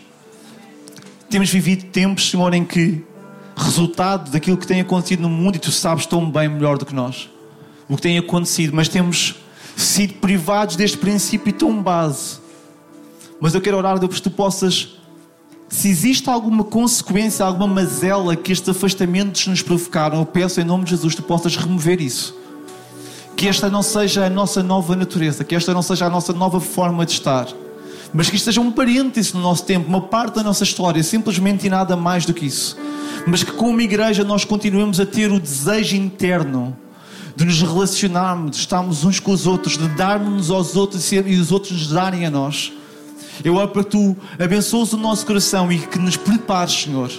Temos 1.30 1.50
vivido 1.50 1.86
tempos, 1.86 2.30
Senhor, 2.30 2.54
em 2.54 2.66
que 2.66 3.04
resultado 3.56 4.32
daquilo 4.32 4.58
que 4.58 4.68
tem 4.68 4.82
acontecido 4.82 5.22
no 5.22 5.30
mundo, 5.30 5.56
e 5.56 5.60
tu 5.60 5.72
sabes 5.72 6.06
tão 6.06 6.30
bem 6.30 6.48
melhor 6.48 6.78
do 6.78 6.86
que 6.86 6.94
nós 6.94 7.30
o 7.90 7.96
que 7.96 8.02
tem 8.02 8.18
acontecido, 8.18 8.76
mas 8.76 8.90
temos 8.90 9.36
sido 9.76 10.16
privados 10.16 10.76
deste 10.76 10.98
princípio 10.98 11.54
tão 11.54 11.82
base. 11.82 12.40
Mas 13.40 13.54
eu 13.54 13.62
quero 13.62 13.78
orar, 13.78 13.98
Deus, 13.98 14.16
que 14.16 14.22
tu 14.22 14.32
possas 14.32 14.98
se 15.70 15.90
existe 15.90 16.30
alguma 16.30 16.64
consequência, 16.64 17.46
alguma 17.46 17.68
mazela 17.68 18.36
que 18.36 18.52
estes 18.52 18.70
afastamentos 18.70 19.48
nos 19.48 19.62
provocaram, 19.62 20.20
eu 20.20 20.26
peço 20.26 20.62
em 20.62 20.64
nome 20.64 20.86
de 20.86 20.92
Jesus 20.92 21.14
que 21.14 21.22
tu 21.22 21.28
possas 21.28 21.56
remover 21.56 22.02
isso. 22.02 22.36
Que 23.38 23.48
esta 23.48 23.70
não 23.70 23.82
seja 23.82 24.26
a 24.26 24.30
nossa 24.30 24.62
nova 24.62 24.98
natureza, 24.98 25.46
que 25.46 25.56
esta 25.56 25.74
não 25.74 25.82
seja 25.82 26.08
a 26.08 26.10
nossa 26.10 26.34
nova 26.34 26.60
forma 26.60 27.06
de 27.06 27.14
estar, 27.14 27.48
mas 28.14 28.30
que 28.30 28.36
isto 28.36 28.46
seja 28.46 28.60
um 28.60 28.72
parêntese 28.72 29.34
no 29.34 29.42
nosso 29.42 29.64
tempo, 29.64 29.88
uma 29.88 30.02
parte 30.02 30.36
da 30.36 30.44
nossa 30.44 30.66
história, 30.66 31.02
simplesmente 31.02 31.66
e 31.66 31.70
nada 31.70 31.96
mais 31.96 32.26
do 32.26 32.34
que 32.34 32.46
isso. 32.46 32.76
Mas 33.26 33.44
que 33.44 33.52
como 33.52 33.80
igreja 33.80 34.26
nós 34.26 34.44
continuemos 34.44 35.00
a 35.00 35.06
ter 35.06 35.32
o 35.32 35.40
desejo 35.40 35.96
interno 35.96 36.76
de 37.34 37.46
nos 37.46 37.62
relacionarmos, 37.62 38.52
de 38.52 38.58
estarmos 38.58 39.06
uns 39.06 39.20
com 39.22 39.32
os 39.32 39.48
outros, 39.48 39.78
de 39.78 39.88
darmos 39.90 40.52
aos 40.52 40.76
outros 40.76 41.10
e 41.12 41.40
os 41.40 41.52
outros 41.52 41.72
nos 41.72 41.88
darem 41.90 42.26
a 42.26 42.32
nós 42.32 42.74
eu 43.44 43.56
oro 43.56 43.70
para 43.70 43.84
tu 43.84 44.16
abençoes 44.40 44.94
o 44.94 44.98
nosso 44.98 45.26
coração 45.26 45.72
e 45.72 45.80
que 45.80 46.00
nos 46.00 46.18
prepares, 46.18 46.74
Senhor, 46.74 47.12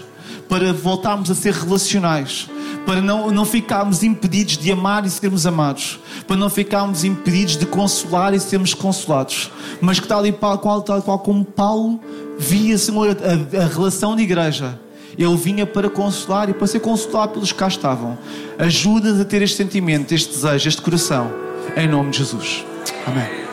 para 0.49 0.73
voltarmos 0.73 1.31
a 1.31 1.35
ser 1.35 1.53
relacionais, 1.53 2.49
para 2.87 3.01
não, 3.01 3.31
não 3.31 3.45
ficarmos 3.45 4.03
impedidos 4.03 4.57
de 4.57 4.73
amar 4.73 5.05
e 5.05 5.11
sermos 5.11 5.47
amados, 5.47 6.01
para 6.27 6.37
não 6.37 6.49
ficarmos 6.49 7.05
impedidos 7.05 7.57
de 7.57 7.67
consolar 7.67 8.33
e 8.33 8.41
sermos 8.41 8.73
consolados, 8.75 9.51
mas 9.81 10.01
que 10.01 10.09
tal 10.09 10.27
e 10.27 10.33
qual, 10.33 10.83
tal 10.83 11.03
qual 11.03 11.19
como 11.19 11.45
Paulo 11.45 12.01
via, 12.39 12.79
Senhor, 12.79 13.09
a, 13.09 13.63
a 13.63 13.67
relação 13.67 14.17
de 14.17 14.23
igreja. 14.23 14.79
Ele 15.19 15.37
vinha 15.37 15.67
para 15.67 15.91
consolar 15.91 16.49
e 16.49 16.55
para 16.55 16.67
ser 16.69 16.79
consolado 16.79 17.33
pelos 17.33 17.51
que 17.51 17.59
cá 17.59 17.67
estavam. 17.67 18.17
Ajuda-nos 18.57 19.21
a 19.21 19.25
ter 19.25 19.43
este 19.43 19.57
sentimento, 19.57 20.15
este 20.15 20.33
desejo, 20.33 20.69
este 20.69 20.81
coração. 20.81 21.33
Em 21.77 21.89
nome 21.89 22.11
de 22.11 22.19
Jesus. 22.19 22.65
Amém. 23.05 23.48